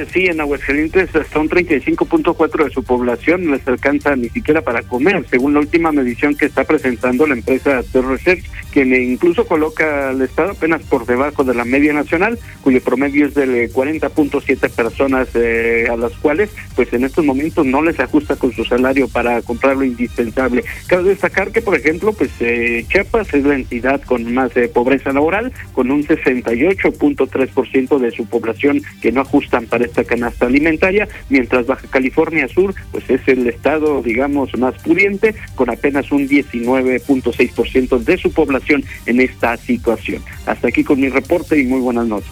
Sí, 0.06 0.26
en 0.26 0.40
Aguascalientes 0.40 1.14
hasta 1.14 1.38
un 1.38 1.48
35.4 1.48 2.64
de 2.64 2.70
su 2.70 2.84
población 2.84 3.50
les 3.50 3.66
alcanza 3.66 4.14
ni 4.14 4.28
siquiera 4.28 4.62
para 4.62 4.82
comer, 4.82 5.24
según 5.28 5.54
la 5.54 5.60
última 5.60 5.90
medición 5.90 6.36
que 6.36 6.46
está 6.46 6.64
presentando 6.64 7.26
la 7.26 7.34
empresa 7.34 7.82
The 7.92 8.02
Research, 8.02 8.44
quien 8.72 8.94
incluso 8.94 9.46
coloca 9.46 10.10
al 10.10 10.22
Estado 10.22 10.52
apenas 10.52 10.82
por 10.82 11.06
debajo 11.06 11.42
de 11.42 11.54
la 11.54 11.64
media 11.64 11.92
nacional, 11.92 12.38
cuyo 12.62 12.80
promedio 12.80 13.26
es 13.26 13.34
de 13.34 13.70
40.7 13.72 14.70
personas 14.70 15.28
eh, 15.34 15.88
a 15.90 15.96
las 15.96 16.12
cuales, 16.12 16.50
pues 16.76 16.92
en 16.92 17.04
estos 17.04 17.24
momentos 17.24 17.66
no 17.66 17.82
les 17.82 17.98
ajusta 17.98 18.36
con 18.36 18.52
su 18.52 18.64
salario 18.64 19.08
para 19.08 19.42
comprar 19.42 19.76
lo 19.76 19.84
indispensable. 19.84 20.64
Cabe 20.86 21.10
destacar 21.10 21.50
que, 21.50 21.62
por 21.62 21.76
ejemplo, 21.76 22.12
pues 22.12 22.30
eh, 22.40 22.84
Chiapas 22.88 23.34
es 23.34 23.44
la 23.44 23.54
entidad 23.54 24.00
con 24.02 24.32
más 24.32 24.56
eh, 24.56 24.68
pobreza 24.68 25.12
laboral, 25.12 25.52
con 25.72 25.90
un 25.90 26.06
68.3% 26.06 27.98
de 27.98 28.10
su 28.12 28.26
población 28.26 28.82
que 29.00 29.12
no 29.12 29.22
ajustan 29.22 29.66
para 29.66 29.87
esta 29.88 30.04
canasta 30.04 30.46
alimentaria, 30.46 31.08
mientras 31.28 31.66
Baja 31.66 31.86
California 31.88 32.48
Sur 32.48 32.74
pues 32.92 33.08
es 33.08 33.20
el 33.26 33.46
estado, 33.46 34.02
digamos, 34.02 34.56
más 34.58 34.74
pudiente, 34.82 35.34
con 35.54 35.70
apenas 35.70 36.10
un 36.12 36.28
19.6% 36.28 37.98
de 37.98 38.18
su 38.18 38.32
población 38.32 38.84
en 39.06 39.20
esta 39.20 39.56
situación. 39.56 40.22
Hasta 40.46 40.68
aquí 40.68 40.84
con 40.84 41.00
mi 41.00 41.08
reporte 41.08 41.58
y 41.58 41.64
muy 41.64 41.80
buenas 41.80 42.06
noches. 42.06 42.30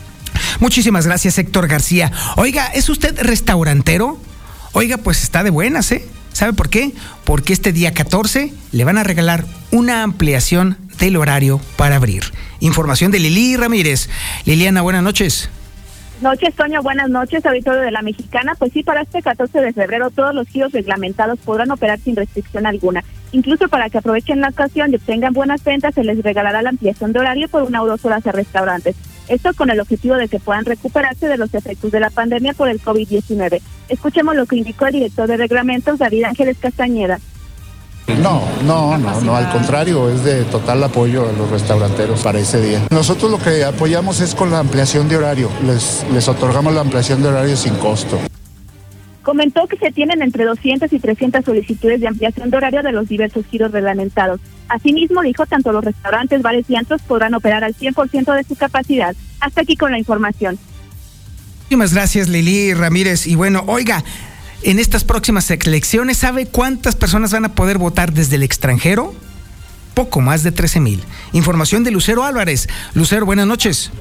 Muchísimas 0.60 1.06
gracias, 1.06 1.38
Héctor 1.38 1.68
García. 1.68 2.12
Oiga, 2.36 2.66
¿es 2.68 2.88
usted 2.88 3.18
restaurantero? 3.20 4.18
Oiga, 4.72 4.98
pues 4.98 5.22
está 5.22 5.42
de 5.42 5.50
buenas, 5.50 5.92
¿eh? 5.92 6.02
¿Sabe 6.32 6.52
por 6.52 6.68
qué? 6.68 6.92
Porque 7.24 7.52
este 7.52 7.72
día 7.72 7.92
14 7.92 8.52
le 8.72 8.84
van 8.84 8.98
a 8.98 9.02
regalar 9.02 9.46
una 9.70 10.02
ampliación 10.02 10.76
del 10.98 11.16
horario 11.16 11.60
para 11.76 11.96
abrir. 11.96 12.24
Información 12.60 13.10
de 13.10 13.20
Lili 13.20 13.56
Ramírez. 13.56 14.08
Liliana, 14.44 14.82
buenas 14.82 15.02
noches 15.02 15.50
noches, 16.22 16.54
Toño. 16.54 16.82
Buenas 16.82 17.08
noches, 17.10 17.44
auditorio 17.44 17.80
de 17.80 17.90
la 17.90 18.02
Mexicana. 18.02 18.54
Pues 18.58 18.72
sí, 18.72 18.82
para 18.82 19.02
este 19.02 19.22
14 19.22 19.60
de 19.60 19.72
febrero 19.72 20.10
todos 20.10 20.34
los 20.34 20.48
giros 20.48 20.72
reglamentados 20.72 21.38
podrán 21.40 21.70
operar 21.70 21.98
sin 21.98 22.16
restricción 22.16 22.66
alguna. 22.66 23.04
Incluso 23.32 23.68
para 23.68 23.90
que 23.90 23.98
aprovechen 23.98 24.40
la 24.40 24.48
ocasión 24.48 24.92
y 24.92 24.96
obtengan 24.96 25.32
buenas 25.32 25.62
ventas, 25.64 25.94
se 25.94 26.04
les 26.04 26.22
regalará 26.22 26.62
la 26.62 26.70
ampliación 26.70 27.12
de 27.12 27.20
horario 27.20 27.48
por 27.48 27.62
una 27.62 27.82
o 27.82 27.86
dos 27.86 28.04
horas 28.04 28.26
a 28.26 28.32
restaurantes. 28.32 28.96
Esto 29.28 29.52
con 29.54 29.70
el 29.70 29.80
objetivo 29.80 30.14
de 30.14 30.28
que 30.28 30.38
puedan 30.38 30.64
recuperarse 30.64 31.26
de 31.28 31.36
los 31.36 31.52
efectos 31.52 31.90
de 31.90 32.00
la 32.00 32.10
pandemia 32.10 32.54
por 32.54 32.68
el 32.68 32.80
COVID-19. 32.80 33.60
Escuchemos 33.88 34.36
lo 34.36 34.46
que 34.46 34.56
indicó 34.56 34.86
el 34.86 34.94
director 34.94 35.26
de 35.26 35.36
reglamentos, 35.36 35.98
David 35.98 36.24
Ángeles 36.24 36.58
Castañeda. 36.58 37.18
No, 38.08 38.42
no, 38.64 38.96
no, 38.96 39.20
no, 39.20 39.36
al 39.36 39.50
contrario, 39.50 40.08
es 40.08 40.22
de 40.22 40.44
total 40.44 40.82
apoyo 40.84 41.28
a 41.28 41.32
los 41.32 41.50
restauranteros 41.50 42.22
para 42.22 42.38
ese 42.38 42.60
día. 42.60 42.86
Nosotros 42.90 43.30
lo 43.30 43.38
que 43.38 43.64
apoyamos 43.64 44.20
es 44.20 44.34
con 44.34 44.50
la 44.50 44.60
ampliación 44.60 45.08
de 45.08 45.16
horario, 45.16 45.50
les, 45.66 46.06
les 46.12 46.28
otorgamos 46.28 46.72
la 46.72 46.82
ampliación 46.82 47.20
de 47.22 47.28
horario 47.28 47.56
sin 47.56 47.74
costo. 47.74 48.18
Comentó 49.22 49.66
que 49.66 49.76
se 49.76 49.90
tienen 49.90 50.22
entre 50.22 50.44
200 50.44 50.92
y 50.92 51.00
300 51.00 51.44
solicitudes 51.44 52.00
de 52.00 52.06
ampliación 52.06 52.48
de 52.48 52.56
horario 52.56 52.82
de 52.84 52.92
los 52.92 53.08
diversos 53.08 53.44
giros 53.46 53.72
reglamentados. 53.72 54.40
Asimismo, 54.68 55.22
dijo, 55.22 55.44
tanto 55.46 55.72
los 55.72 55.84
restaurantes, 55.84 56.42
bares 56.42 56.64
y 56.68 56.76
antros 56.76 57.02
podrán 57.02 57.34
operar 57.34 57.64
al 57.64 57.74
100% 57.74 58.36
de 58.36 58.44
su 58.44 58.54
capacidad. 58.54 59.16
Hasta 59.40 59.62
aquí 59.62 59.76
con 59.76 59.90
la 59.90 59.98
información. 59.98 60.58
Muchísimas 61.58 61.92
gracias, 61.92 62.28
Lili 62.28 62.72
Ramírez. 62.72 63.26
Y 63.26 63.34
bueno, 63.34 63.64
oiga, 63.66 64.04
en 64.66 64.80
estas 64.80 65.04
próximas 65.04 65.48
elecciones, 65.48 66.18
¿sabe 66.18 66.46
cuántas 66.46 66.96
personas 66.96 67.32
van 67.32 67.44
a 67.44 67.54
poder 67.54 67.78
votar 67.78 68.12
desde 68.12 68.34
el 68.34 68.42
extranjero? 68.42 69.14
Poco 69.94 70.20
más 70.20 70.42
de 70.42 70.50
13 70.50 70.80
mil. 70.80 71.04
Información 71.32 71.84
de 71.84 71.92
Lucero 71.92 72.24
Álvarez. 72.24 72.68
Lucero, 72.92 73.24
buenas 73.24 73.46
noches. 73.46 73.92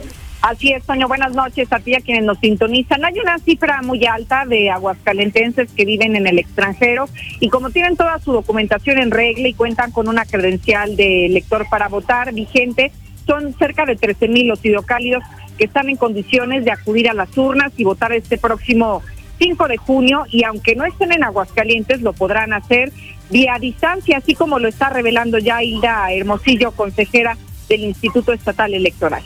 Así 0.42 0.72
es, 0.72 0.84
Toño. 0.84 1.08
Buenas 1.08 1.36
noches 1.36 1.72
a 1.72 1.80
ti, 1.80 1.94
a 1.94 2.02
quienes 2.02 2.24
nos 2.24 2.40
sintonizan. 2.40 3.06
Hay 3.06 3.14
una 3.20 3.38
cifra 3.38 3.84
muy 3.84 4.08
alta 4.08 4.46
de 4.46 4.72
aguascalentenses 4.72 5.70
que 5.72 5.86
viven 5.86 6.16
en 6.16 6.26
el 6.26 6.40
extranjero 6.40 7.08
y 7.40 7.50
como 7.50 7.70
tienen 7.70 7.96
toda 7.96 8.18
su 8.20 8.34
documentación 8.34 8.98
en 8.98 9.12
regla 9.12 9.48
y 9.48 9.54
cuentan 9.54 9.92
con 9.92 10.08
una 10.08 10.26
credencial 10.26 10.96
de 10.96 11.28
elector 11.28 11.68
para 11.70 11.90
votar 11.90 12.34
vigente, 12.34 12.92
son 13.28 13.56
cerca 13.60 13.86
de 13.86 13.96
13 13.96 14.28
mil 14.30 14.48
los 14.48 14.66
hidrocálidos 14.66 15.24
que 15.60 15.66
están 15.66 15.90
en 15.90 15.96
condiciones 15.96 16.66
de 16.66 16.72
acudir 16.72 17.08
a 17.08 17.14
las 17.14 17.38
urnas 17.38 17.72
y 17.78 17.84
votar 17.84 18.14
este 18.14 18.40
próximo 18.40 19.04
5 19.38 19.68
de 19.68 19.78
junio 19.78 20.26
y 20.30 20.44
aunque 20.44 20.76
no 20.76 20.86
estén 20.86 21.12
en 21.12 21.24
Aguascalientes 21.24 22.02
lo 22.02 22.14
podrán 22.14 22.54
hacer 22.54 22.92
vía 23.30 23.58
distancia, 23.60 24.18
así 24.18 24.36
como 24.36 24.60
lo 24.60 24.68
está 24.68 24.90
revelando 24.90 25.38
ya 25.38 25.64
Hilda 25.64 26.12
Hermosillo, 26.12 26.72
consejera 26.72 27.38
del 27.68 27.84
Instituto 27.84 28.34
Estatal 28.34 28.74
Electoral. 28.74 29.24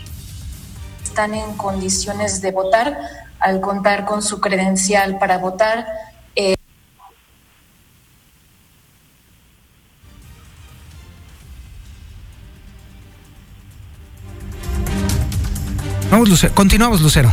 Están 1.03 1.33
en 1.33 1.57
condiciones 1.57 2.41
de 2.41 2.51
votar 2.51 2.97
al 3.39 3.61
contar 3.61 4.05
con 4.05 4.21
su 4.21 4.39
credencial 4.39 5.17
para 5.17 5.37
votar. 5.37 5.85
Eh, 6.35 6.55
Vamos, 16.11 16.29
Lucero. 16.29 16.53
Continuamos, 16.55 17.01
Lucero. 17.01 17.31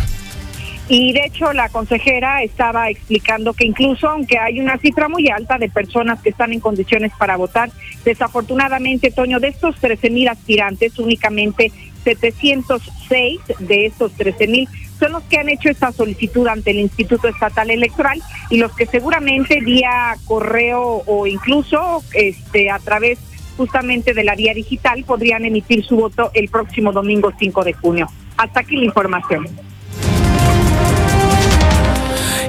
Y 0.88 1.12
de 1.12 1.24
hecho 1.26 1.52
la 1.52 1.68
consejera 1.68 2.42
estaba 2.42 2.90
explicando 2.90 3.52
que 3.54 3.66
incluso 3.66 4.08
aunque 4.08 4.38
hay 4.38 4.60
una 4.60 4.78
cifra 4.78 5.08
muy 5.08 5.28
alta 5.28 5.58
de 5.58 5.68
personas 5.68 6.22
que 6.22 6.28
están 6.28 6.52
en 6.52 6.60
condiciones 6.60 7.12
para 7.18 7.36
votar, 7.36 7.70
desafortunadamente, 8.04 9.10
Toño, 9.10 9.40
de 9.40 9.48
estos 9.48 9.76
13 9.80 10.10
mil 10.10 10.28
aspirantes, 10.28 10.96
únicamente 10.98 11.72
706 12.04 13.40
de 13.58 13.86
estos 13.86 14.12
13 14.12 14.46
mil 14.46 14.68
son 14.98 15.12
los 15.12 15.24
que 15.24 15.38
han 15.38 15.48
hecho 15.48 15.68
esta 15.68 15.92
solicitud 15.92 16.46
ante 16.46 16.70
el 16.70 16.78
Instituto 16.78 17.28
Estatal 17.28 17.70
Electoral 17.70 18.22
y 18.48 18.58
los 18.58 18.74
que 18.74 18.86
seguramente 18.86 19.60
vía 19.60 20.16
correo 20.24 21.02
o 21.04 21.26
incluso 21.26 22.02
este 22.14 22.70
a 22.70 22.78
través 22.78 23.18
justamente 23.56 24.14
de 24.14 24.24
la 24.24 24.34
vía 24.34 24.54
digital 24.54 25.04
podrían 25.04 25.44
emitir 25.44 25.84
su 25.84 25.96
voto 25.96 26.30
el 26.32 26.48
próximo 26.48 26.92
domingo 26.92 27.32
5 27.38 27.64
de 27.64 27.72
junio. 27.72 28.06
Hasta 28.36 28.60
aquí 28.60 28.76
la 28.76 28.84
información. 28.84 29.65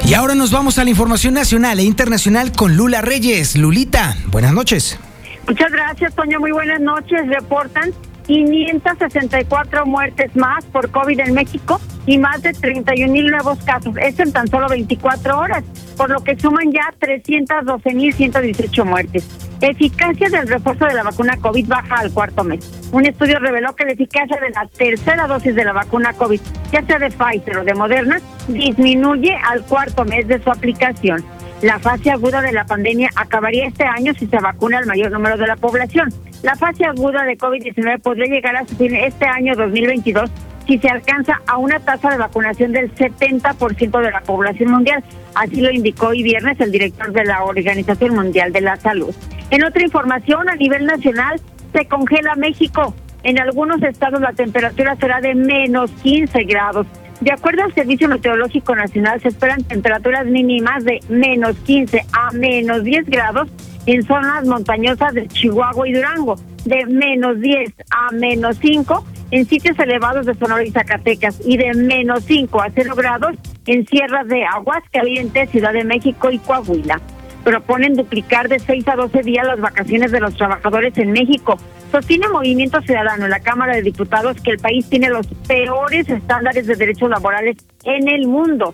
Y 0.05 0.13
ahora 0.13 0.35
nos 0.35 0.51
vamos 0.51 0.77
a 0.79 0.83
la 0.83 0.89
información 0.89 1.33
nacional 1.33 1.79
e 1.79 1.83
internacional 1.83 2.51
con 2.51 2.77
Lula 2.77 3.01
Reyes. 3.01 3.55
Lulita, 3.55 4.15
buenas 4.27 4.53
noches. 4.53 4.99
Muchas 5.47 5.71
gracias, 5.71 6.13
Toño. 6.15 6.39
Muy 6.39 6.51
buenas 6.51 6.79
noches. 6.79 7.27
Reportan 7.27 7.91
564 8.25 9.85
muertes 9.85 10.35
más 10.35 10.65
por 10.65 10.91
COVID 10.91 11.19
en 11.19 11.33
México 11.33 11.79
y 12.05 12.17
más 12.17 12.41
de 12.41 12.53
31 12.53 13.11
mil 13.11 13.27
nuevos 13.27 13.57
casos. 13.63 13.95
Esto 14.01 14.23
en 14.23 14.33
tan 14.33 14.47
solo 14.47 14.67
24 14.69 15.39
horas, 15.39 15.63
por 15.95 16.09
lo 16.09 16.23
que 16.23 16.37
suman 16.37 16.71
ya 16.71 16.93
312 16.99 17.93
mil 17.93 18.13
118 18.13 18.85
muertes. 18.85 19.25
Eficacia 19.59 20.29
del 20.29 20.47
refuerzo 20.47 20.85
de 20.85 20.93
la 20.93 21.03
vacuna 21.03 21.35
COVID 21.37 21.67
baja 21.67 21.95
al 21.95 22.11
cuarto 22.11 22.43
mes. 22.43 22.89
Un 22.91 23.05
estudio 23.05 23.39
reveló 23.39 23.75
que 23.75 23.85
la 23.85 23.93
eficacia 23.93 24.37
de 24.39 24.51
la 24.51 24.67
tercera 24.67 25.25
dosis 25.25 25.55
de 25.55 25.65
la 25.65 25.73
vacuna 25.73 26.13
COVID, 26.13 26.39
ya 26.71 26.85
sea 26.85 26.99
de 26.99 27.09
Pfizer 27.09 27.57
o 27.57 27.63
de 27.63 27.73
Moderna, 27.73 28.19
disminuye 28.47 29.35
al 29.35 29.63
cuarto 29.63 30.05
mes 30.05 30.27
de 30.27 30.41
su 30.43 30.51
aplicación. 30.51 31.23
La 31.63 31.79
fase 31.79 32.11
aguda 32.11 32.41
de 32.41 32.51
la 32.51 32.65
pandemia 32.65 33.09
acabaría 33.15 33.65
este 33.65 33.83
año 33.83 34.13
si 34.13 34.27
se 34.27 34.37
vacuna 34.37 34.77
el 34.77 34.85
mayor 34.85 35.11
número 35.11 35.37
de 35.37 35.47
la 35.47 35.55
población. 35.55 36.13
La 36.43 36.55
fase 36.55 36.85
aguda 36.85 37.23
de 37.23 37.35
COVID-19 37.35 37.99
podría 37.99 38.27
llegar 38.27 38.55
a 38.55 38.67
su 38.67 38.75
fin 38.75 38.95
este 38.95 39.25
año 39.25 39.55
2022 39.55 40.29
si 40.67 40.77
se 40.77 40.89
alcanza 40.89 41.41
a 41.47 41.57
una 41.57 41.79
tasa 41.79 42.11
de 42.11 42.17
vacunación 42.17 42.73
del 42.73 42.93
70% 42.93 44.01
de 44.01 44.11
la 44.11 44.21
población 44.21 44.69
mundial. 44.69 45.03
Así 45.33 45.61
lo 45.61 45.71
indicó 45.71 46.07
hoy 46.07 46.21
viernes 46.21 46.59
el 46.59 46.71
director 46.71 47.11
de 47.11 47.25
la 47.25 47.43
Organización 47.43 48.13
Mundial 48.13 48.51
de 48.51 48.61
la 48.61 48.75
Salud. 48.75 49.15
En 49.49 49.63
otra 49.63 49.83
información, 49.83 50.49
a 50.49 50.55
nivel 50.55 50.85
nacional, 50.85 51.39
se 51.73 51.85
congela 51.85 52.35
México. 52.35 52.93
En 53.23 53.39
algunos 53.39 53.81
estados 53.81 54.21
la 54.21 54.33
temperatura 54.33 54.95
será 54.95 55.21
de 55.21 55.35
menos 55.35 55.91
15 56.03 56.43
grados. 56.43 56.85
De 57.21 57.31
acuerdo 57.31 57.63
al 57.63 57.73
Servicio 57.73 58.07
Meteorológico 58.07 58.75
Nacional, 58.75 59.19
se 59.21 59.29
esperan 59.29 59.63
temperaturas 59.63 60.25
mínimas 60.27 60.83
de 60.83 60.99
menos 61.09 61.55
15 61.65 62.05
a 62.13 62.31
menos 62.31 62.83
10 62.83 63.09
grados 63.09 63.49
en 63.85 64.03
zonas 64.03 64.45
montañosas 64.45 65.13
de 65.13 65.27
Chihuahua 65.27 65.87
y 65.87 65.93
Durango, 65.93 66.35
de 66.65 66.85
menos 66.85 67.39
10 67.39 67.73
a 67.89 68.11
menos 68.13 68.57
5 68.57 69.03
en 69.31 69.45
sitios 69.45 69.79
elevados 69.79 70.25
de 70.25 70.35
Sonora 70.35 70.63
y 70.63 70.71
Zacatecas 70.71 71.41
y 71.43 71.57
de 71.57 71.73
menos 71.73 72.23
5 72.25 72.61
a 72.61 72.69
0 72.73 72.93
grados 72.95 73.35
en 73.65 73.85
sierras 73.87 74.27
de 74.27 74.45
Aguascalientes, 74.45 75.49
Ciudad 75.49 75.73
de 75.73 75.83
México 75.83 76.29
y 76.29 76.37
Coahuila. 76.39 77.01
Proponen 77.47 77.95
duplicar 77.95 78.49
de 78.49 78.59
6 78.59 78.85
a 78.89 78.97
12 78.97 79.21
días 79.21 79.47
las 79.47 79.61
vacaciones 79.61 80.11
de 80.11 80.19
los 80.19 80.35
trabajadores 80.35 80.97
en 80.97 81.13
México 81.13 81.57
Sostiene 81.93 82.27
Movimiento 82.27 82.81
Ciudadano 82.81 83.23
en 83.23 83.31
la 83.31 83.39
Cámara 83.39 83.73
de 83.75 83.81
Diputados 83.81 84.35
que 84.41 84.51
el 84.51 84.59
país 84.59 84.85
tiene 84.89 85.07
los 85.07 85.25
peores 85.47 86.09
estándares 86.09 86.67
de 86.67 86.75
derechos 86.75 87.09
laborales 87.09 87.55
en 87.85 88.09
el 88.09 88.27
mundo. 88.27 88.73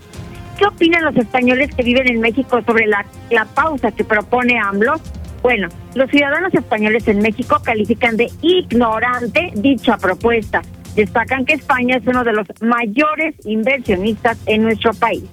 ¿Qué 0.57 0.65
opinan 0.65 1.03
los 1.03 1.15
españoles 1.15 1.69
que 1.75 1.83
viven 1.83 2.07
en 2.07 2.19
México 2.19 2.63
sobre 2.65 2.87
la, 2.87 3.05
la 3.29 3.45
pausa 3.45 3.91
que 3.91 4.03
propone 4.03 4.59
AMLO? 4.59 4.95
Bueno, 5.43 5.67
los 5.93 6.09
ciudadanos 6.09 6.51
españoles 6.55 7.07
en 7.07 7.19
México 7.19 7.61
califican 7.63 8.17
de 8.17 8.31
ignorante 8.41 9.51
dicha 9.55 9.97
propuesta. 9.97 10.63
Destacan 10.95 11.45
que 11.45 11.53
España 11.53 11.97
es 11.97 12.07
uno 12.07 12.23
de 12.23 12.33
los 12.33 12.47
mayores 12.61 13.35
inversionistas 13.45 14.39
en 14.47 14.63
nuestro 14.63 14.93
país. 14.95 15.23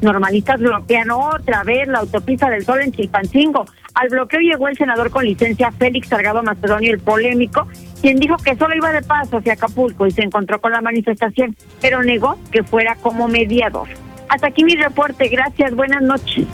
Normalistas 0.00 0.60
bloquean 0.60 1.10
otra 1.10 1.64
vez 1.64 1.88
la 1.88 1.98
autopista 2.00 2.48
del 2.48 2.64
Sol 2.64 2.80
en 2.82 2.92
Chilpancingo. 2.92 3.64
Al 3.94 4.08
bloqueo 4.08 4.40
llegó 4.40 4.68
el 4.68 4.76
senador 4.76 5.10
con 5.10 5.24
licencia 5.24 5.72
Félix 5.72 6.08
Salgado 6.08 6.42
Macedonio, 6.42 6.92
el 6.92 7.00
polémico, 7.00 7.66
quien 8.00 8.20
dijo 8.20 8.36
que 8.36 8.54
solo 8.56 8.76
iba 8.76 8.92
de 8.92 9.02
paso 9.02 9.38
hacia 9.38 9.54
Acapulco 9.54 10.06
y 10.06 10.12
se 10.12 10.22
encontró 10.22 10.60
con 10.60 10.72
la 10.72 10.80
manifestación, 10.80 11.56
pero 11.80 12.02
negó 12.02 12.38
que 12.52 12.62
fuera 12.62 12.94
como 12.96 13.26
mediador. 13.26 13.88
Hasta 14.28 14.48
aquí 14.48 14.62
mi 14.64 14.76
reporte. 14.76 15.28
Gracias. 15.28 15.74
Buenas 15.74 16.02
noches. 16.02 16.46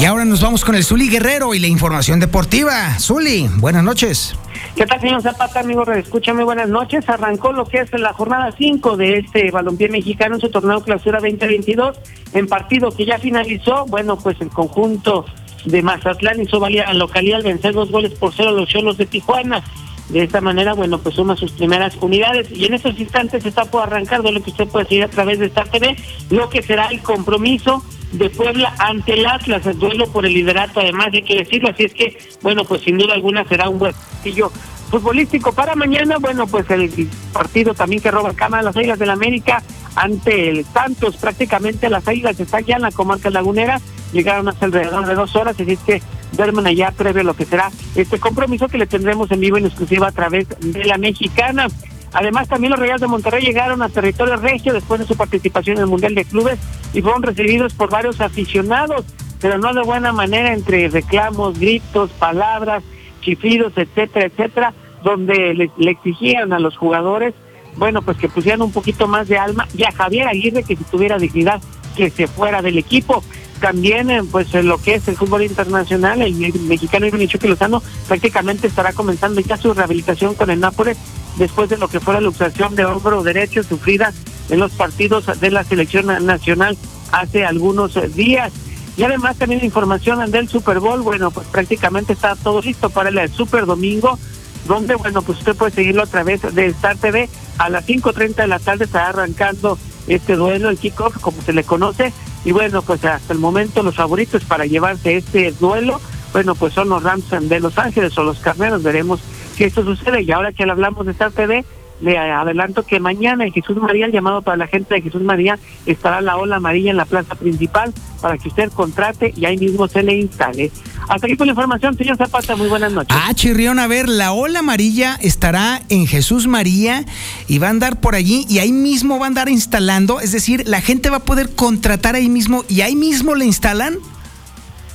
Y 0.00 0.04
ahora 0.04 0.24
nos 0.24 0.42
vamos 0.42 0.64
con 0.64 0.74
el 0.74 0.84
Zuli 0.84 1.08
Guerrero 1.08 1.54
y 1.54 1.58
la 1.58 1.68
información 1.68 2.20
deportiva. 2.20 2.98
Zuli, 2.98 3.48
buenas 3.56 3.82
noches. 3.82 4.34
¿Qué 4.76 4.84
tal, 4.84 5.00
señor 5.00 5.22
Zapata, 5.22 5.60
amigo? 5.60 5.90
Escúchame, 5.90 6.44
buenas 6.44 6.68
noches. 6.68 7.08
Arrancó 7.08 7.50
lo 7.50 7.64
que 7.64 7.78
es 7.78 7.98
la 7.98 8.12
jornada 8.12 8.52
5 8.52 8.98
de 8.98 9.20
este 9.20 9.50
balompié 9.50 9.88
mexicano 9.88 10.34
en 10.34 10.40
su 10.42 10.50
torneo 10.50 10.82
clausura 10.82 11.18
2022, 11.18 11.98
en 12.34 12.46
partido 12.46 12.90
que 12.90 13.06
ya 13.06 13.18
finalizó. 13.18 13.86
Bueno, 13.86 14.18
pues 14.18 14.38
el 14.38 14.50
conjunto 14.50 15.24
de 15.64 15.80
Mazatlán 15.80 16.42
hizo 16.42 16.60
valer 16.60 16.84
a 16.84 16.92
localidad 16.92 17.38
al 17.38 17.44
vencer 17.44 17.72
dos 17.72 17.90
goles 17.90 18.12
por 18.18 18.34
cero 18.34 18.50
a 18.50 18.52
los 18.52 18.68
Cholos 18.68 18.98
de 18.98 19.06
Tijuana. 19.06 19.64
De 20.10 20.22
esta 20.22 20.42
manera, 20.42 20.74
bueno, 20.74 20.98
pues 20.98 21.14
suma 21.14 21.36
sus 21.36 21.52
primeras 21.52 21.96
unidades. 22.02 22.50
Y 22.52 22.66
en 22.66 22.74
estos 22.74 23.00
instantes 23.00 23.46
está 23.46 23.64
por 23.64 23.82
arrancar 23.82 24.22
de 24.22 24.30
lo 24.30 24.42
que 24.42 24.50
usted 24.50 24.68
puede 24.68 24.84
seguir 24.84 25.04
a 25.04 25.08
través 25.08 25.38
de 25.38 25.46
esta 25.46 25.64
TV, 25.64 25.96
lo 26.28 26.50
que 26.50 26.60
será 26.60 26.88
el 26.88 27.00
compromiso 27.00 27.82
de 28.18 28.30
Puebla 28.30 28.74
ante 28.78 29.14
el 29.14 29.26
Atlas, 29.26 29.66
el 29.66 29.78
duelo 29.78 30.06
por 30.08 30.26
el 30.26 30.34
liderato, 30.34 30.80
además 30.80 31.08
hay 31.12 31.22
que 31.22 31.36
decirlo, 31.36 31.70
así 31.70 31.84
es 31.84 31.94
que, 31.94 32.18
bueno, 32.42 32.64
pues 32.64 32.82
sin 32.82 32.98
duda 32.98 33.14
alguna 33.14 33.44
será 33.44 33.68
un 33.68 33.78
buen 33.78 33.92
partido 33.92 34.50
futbolístico 34.90 35.52
para 35.52 35.74
mañana, 35.74 36.18
bueno, 36.18 36.46
pues 36.46 36.70
el 36.70 37.08
partido 37.32 37.74
también 37.74 38.00
que 38.00 38.10
roba 38.10 38.32
cámara 38.34 38.62
las 38.62 38.76
Águilas 38.76 38.98
del 38.98 39.08
la 39.08 39.14
América 39.14 39.62
ante 39.94 40.48
el 40.50 40.64
Santos, 40.64 41.16
prácticamente 41.16 41.90
las 41.90 42.06
Águilas 42.06 42.38
están 42.38 42.64
ya 42.64 42.76
en 42.76 42.82
la 42.82 42.92
comarca 42.92 43.30
lagunera, 43.30 43.80
llegaron 44.12 44.48
hasta 44.48 44.66
alrededor 44.66 45.06
de 45.06 45.14
dos 45.14 45.34
horas, 45.34 45.56
así 45.58 45.72
es 45.72 45.80
que 45.80 46.02
duermen 46.32 46.66
allá 46.66 46.92
previo 46.96 47.22
a 47.22 47.24
lo 47.24 47.34
que 47.34 47.44
será 47.44 47.70
este 47.94 48.18
compromiso 48.18 48.68
que 48.68 48.78
le 48.78 48.86
tendremos 48.86 49.30
en 49.30 49.40
vivo 49.40 49.56
en 49.56 49.66
exclusiva 49.66 50.08
a 50.08 50.12
través 50.12 50.46
de 50.60 50.84
la 50.84 50.98
mexicana. 50.98 51.66
Además, 52.12 52.48
también 52.48 52.70
los 52.70 52.80
Reyes 52.80 53.00
de 53.00 53.08
Monterrey 53.08 53.44
llegaron 53.44 53.82
a 53.82 53.88
territorio 53.88 54.36
regio 54.36 54.72
después 54.72 55.00
de 55.00 55.06
su 55.06 55.16
participación 55.16 55.76
en 55.76 55.82
el 55.82 55.88
Mundial 55.88 56.14
de 56.14 56.24
Clubes 56.24 56.58
y 56.96 57.02
fueron 57.02 57.22
recibidos 57.22 57.74
por 57.74 57.90
varios 57.90 58.22
aficionados, 58.22 59.04
pero 59.38 59.58
no 59.58 59.74
de 59.74 59.82
buena 59.82 60.12
manera 60.12 60.54
entre 60.54 60.88
reclamos, 60.88 61.58
gritos, 61.58 62.10
palabras, 62.12 62.82
chiflidos, 63.20 63.74
etcétera, 63.76 64.26
etcétera, 64.26 64.74
donde 65.04 65.52
le, 65.52 65.90
exigían 65.90 66.54
a 66.54 66.58
los 66.58 66.74
jugadores, 66.78 67.34
bueno, 67.76 68.00
pues 68.00 68.16
que 68.16 68.30
pusieran 68.30 68.62
un 68.62 68.72
poquito 68.72 69.08
más 69.08 69.28
de 69.28 69.36
alma 69.36 69.68
y 69.76 69.84
a 69.84 69.92
Javier 69.92 70.26
Aguirre 70.26 70.62
que 70.62 70.74
si 70.74 70.84
tuviera 70.84 71.18
dignidad 71.18 71.60
que 71.94 72.08
se 72.08 72.26
fuera 72.26 72.62
del 72.62 72.78
equipo. 72.78 73.22
También, 73.60 74.10
eh, 74.10 74.22
pues 74.30 74.54
en 74.54 74.66
lo 74.66 74.78
que 74.78 74.94
es 74.94 75.06
el 75.08 75.16
fútbol 75.16 75.42
internacional, 75.42 76.22
el 76.22 76.34
mexicano 76.60 77.06
Irving 77.06 77.26
Chucky 77.26 77.48
Lozano 77.48 77.82
prácticamente 78.08 78.68
estará 78.68 78.94
comenzando 78.94 79.42
ya 79.42 79.58
su 79.58 79.74
rehabilitación 79.74 80.34
con 80.34 80.48
el 80.48 80.60
Nápoles 80.60 80.96
después 81.36 81.68
de 81.68 81.76
lo 81.76 81.88
que 81.88 82.00
fue 82.00 82.14
la 82.14 82.20
luxación 82.22 82.74
de 82.74 82.86
hombro 82.86 83.22
derecho 83.22 83.62
sufrida 83.62 84.14
en 84.48 84.60
los 84.60 84.72
partidos 84.72 85.26
de 85.40 85.50
la 85.50 85.64
selección 85.64 86.06
nacional 86.24 86.76
hace 87.12 87.44
algunos 87.44 87.94
días. 88.14 88.52
Y 88.96 89.02
además 89.02 89.36
también 89.36 89.64
información 89.64 90.30
del 90.30 90.48
Super 90.48 90.80
Bowl, 90.80 91.02
bueno, 91.02 91.30
pues 91.30 91.46
prácticamente 91.48 92.14
está 92.14 92.34
todo 92.34 92.62
listo 92.62 92.88
para 92.88 93.10
el 93.10 93.30
Super 93.30 93.66
Domingo, 93.66 94.18
donde, 94.66 94.94
bueno, 94.94 95.22
pues 95.22 95.38
usted 95.38 95.54
puede 95.54 95.72
seguirlo 95.72 96.02
a 96.02 96.06
través 96.06 96.42
de 96.54 96.66
Star 96.66 96.96
TV. 96.96 97.28
A 97.58 97.68
las 97.68 97.86
5.30 97.86 98.34
de 98.36 98.46
la 98.46 98.58
tarde 98.58 98.84
estará 98.84 99.08
arrancando 99.08 99.78
este 100.06 100.34
duelo, 100.36 100.70
el 100.70 100.78
kickoff, 100.78 101.18
como 101.20 101.42
se 101.42 101.52
le 101.52 101.64
conoce. 101.64 102.12
Y 102.44 102.52
bueno, 102.52 102.80
pues 102.82 103.04
hasta 103.04 103.32
el 103.32 103.38
momento 103.38 103.82
los 103.82 103.96
favoritos 103.96 104.44
para 104.44 104.66
llevarse 104.66 105.16
este 105.16 105.52
duelo, 105.52 106.00
bueno, 106.32 106.54
pues 106.54 106.74
son 106.74 106.88
los 106.88 107.02
Rams 107.02 107.24
de 107.30 107.60
Los 107.60 107.78
Ángeles 107.78 108.16
o 108.18 108.22
los 108.22 108.38
Carneros. 108.40 108.82
Veremos 108.82 109.20
que 109.56 109.66
esto 109.66 109.84
sucede. 109.84 110.22
Y 110.22 110.32
ahora 110.32 110.52
que 110.52 110.64
hablamos 110.64 111.06
de 111.06 111.12
Star 111.12 111.32
TV, 111.32 111.64
le 112.00 112.18
adelanto 112.18 112.84
que 112.84 113.00
mañana 113.00 113.44
en 113.44 113.52
Jesús 113.52 113.76
María, 113.76 114.06
el 114.06 114.12
llamado 114.12 114.42
para 114.42 114.56
la 114.56 114.66
gente 114.66 114.94
de 114.94 115.02
Jesús 115.02 115.22
María, 115.22 115.58
estará 115.86 116.20
la 116.20 116.36
ola 116.36 116.56
amarilla 116.56 116.90
en 116.90 116.96
la 116.96 117.04
plaza 117.04 117.34
principal 117.34 117.92
para 118.20 118.38
que 118.38 118.48
usted 118.48 118.70
contrate 118.72 119.32
y 119.36 119.44
ahí 119.44 119.56
mismo 119.56 119.88
se 119.88 120.02
le 120.02 120.16
instale. 120.16 120.70
Hasta 121.08 121.26
aquí 121.26 121.36
con 121.36 121.46
la 121.46 121.52
información, 121.52 121.96
señor 121.96 122.16
Zapata, 122.16 122.56
muy 122.56 122.68
buenas 122.68 122.92
noches. 122.92 123.16
Ah, 123.18 123.32
Chirrión, 123.32 123.78
a 123.78 123.86
ver, 123.86 124.08
la 124.08 124.32
ola 124.32 124.58
amarilla 124.58 125.16
estará 125.22 125.82
en 125.88 126.06
Jesús 126.06 126.46
María 126.46 127.04
y 127.46 127.58
va 127.58 127.68
a 127.68 127.70
andar 127.70 128.00
por 128.00 128.14
allí 128.14 128.44
y 128.48 128.58
ahí 128.58 128.72
mismo 128.72 129.18
va 129.18 129.26
a 129.26 129.28
andar 129.28 129.48
instalando, 129.48 130.20
es 130.20 130.32
decir, 130.32 130.66
la 130.66 130.80
gente 130.80 131.10
va 131.10 131.18
a 131.18 131.24
poder 131.24 131.54
contratar 131.54 132.16
ahí 132.16 132.28
mismo 132.28 132.64
y 132.68 132.80
ahí 132.80 132.96
mismo 132.96 133.34
le 133.34 133.44
instalan. 133.44 133.98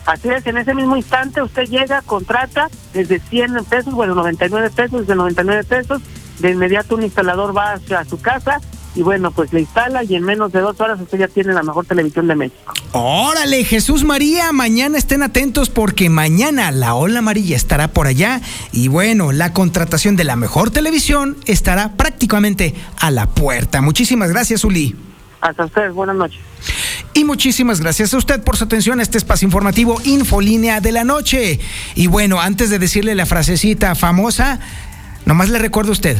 Así 0.05 0.29
es, 0.29 0.45
en 0.47 0.57
ese 0.57 0.73
mismo 0.73 0.97
instante 0.97 1.41
usted 1.41 1.67
llega, 1.67 2.01
contrata 2.01 2.69
desde 2.93 3.19
100 3.19 3.63
pesos, 3.69 3.93
bueno, 3.93 4.15
99 4.15 4.71
pesos, 4.71 5.01
desde 5.01 5.15
99 5.15 5.63
pesos, 5.63 6.01
de 6.41 6.51
inmediato 6.51 6.95
un 6.95 7.03
instalador 7.03 7.55
va 7.55 7.73
hacia 7.73 8.03
su 8.05 8.19
casa 8.19 8.59
y 8.93 9.03
bueno, 9.03 9.31
pues 9.31 9.53
le 9.53 9.61
instala 9.61 10.03
y 10.03 10.15
en 10.15 10.23
menos 10.23 10.51
de 10.51 10.59
dos 10.59 10.79
horas 10.81 10.99
usted 10.99 11.19
ya 11.19 11.27
tiene 11.27 11.53
la 11.53 11.63
mejor 11.63 11.85
televisión 11.85 12.27
de 12.27 12.35
México. 12.35 12.73
Órale, 12.91 13.63
Jesús 13.63 14.03
María, 14.03 14.51
mañana 14.51 14.97
estén 14.97 15.23
atentos 15.23 15.69
porque 15.69 16.09
mañana 16.09 16.71
la 16.71 16.95
ola 16.95 17.19
amarilla 17.19 17.55
estará 17.55 17.87
por 17.87 18.07
allá 18.07 18.41
y 18.73 18.89
bueno, 18.89 19.31
la 19.31 19.53
contratación 19.53 20.17
de 20.17 20.25
la 20.25 20.35
mejor 20.35 20.71
televisión 20.71 21.37
estará 21.45 21.93
prácticamente 21.93 22.75
a 22.99 23.11
la 23.11 23.27
puerta. 23.27 23.81
Muchísimas 23.81 24.29
gracias, 24.29 24.65
Uli. 24.65 24.95
Hasta 25.39 25.65
ustedes, 25.65 25.93
buenas 25.93 26.17
noches. 26.17 26.39
Y 27.13 27.23
muchísimas 27.23 27.81
gracias 27.81 28.13
a 28.13 28.17
usted 28.17 28.43
por 28.43 28.57
su 28.57 28.65
atención 28.65 28.99
a 28.99 29.03
este 29.03 29.17
espacio 29.17 29.45
informativo 29.45 29.99
Infolínea 30.03 30.81
de 30.81 30.91
la 30.91 31.03
Noche. 31.03 31.59
Y 31.95 32.07
bueno, 32.07 32.39
antes 32.39 32.69
de 32.69 32.77
decirle 32.77 33.15
la 33.15 33.25
frasecita 33.25 33.95
famosa, 33.95 34.59
nomás 35.25 35.49
le 35.49 35.59
recuerdo 35.59 35.91
a 35.91 35.93
usted, 35.93 36.17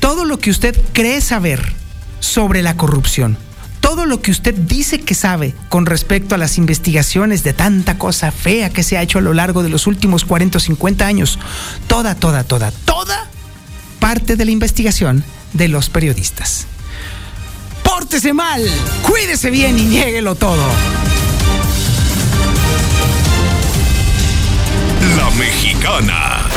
todo 0.00 0.24
lo 0.24 0.38
que 0.38 0.50
usted 0.50 0.80
cree 0.92 1.20
saber 1.20 1.72
sobre 2.20 2.62
la 2.62 2.76
corrupción, 2.76 3.36
todo 3.80 4.06
lo 4.06 4.20
que 4.20 4.30
usted 4.30 4.54
dice 4.54 5.00
que 5.00 5.14
sabe 5.14 5.54
con 5.68 5.86
respecto 5.86 6.34
a 6.34 6.38
las 6.38 6.58
investigaciones 6.58 7.42
de 7.42 7.52
tanta 7.52 7.98
cosa 7.98 8.30
fea 8.30 8.70
que 8.70 8.82
se 8.82 8.98
ha 8.98 9.02
hecho 9.02 9.18
a 9.18 9.22
lo 9.22 9.34
largo 9.34 9.62
de 9.62 9.70
los 9.70 9.86
últimos 9.86 10.24
40 10.24 10.58
o 10.58 10.60
50 10.60 11.06
años, 11.06 11.38
toda, 11.86 12.14
toda, 12.14 12.44
toda, 12.44 12.70
toda 12.70 13.28
parte 13.98 14.36
de 14.36 14.44
la 14.44 14.50
investigación 14.50 15.24
de 15.52 15.68
los 15.68 15.88
periodistas. 15.88 16.66
Pórtese 17.82 18.32
mal, 18.32 18.62
cuídese 19.02 19.50
bien 19.50 19.78
y 19.78 19.84
niéguelo 19.84 20.34
todo. 20.34 20.64
La 25.16 25.30
mexicana 25.30 26.38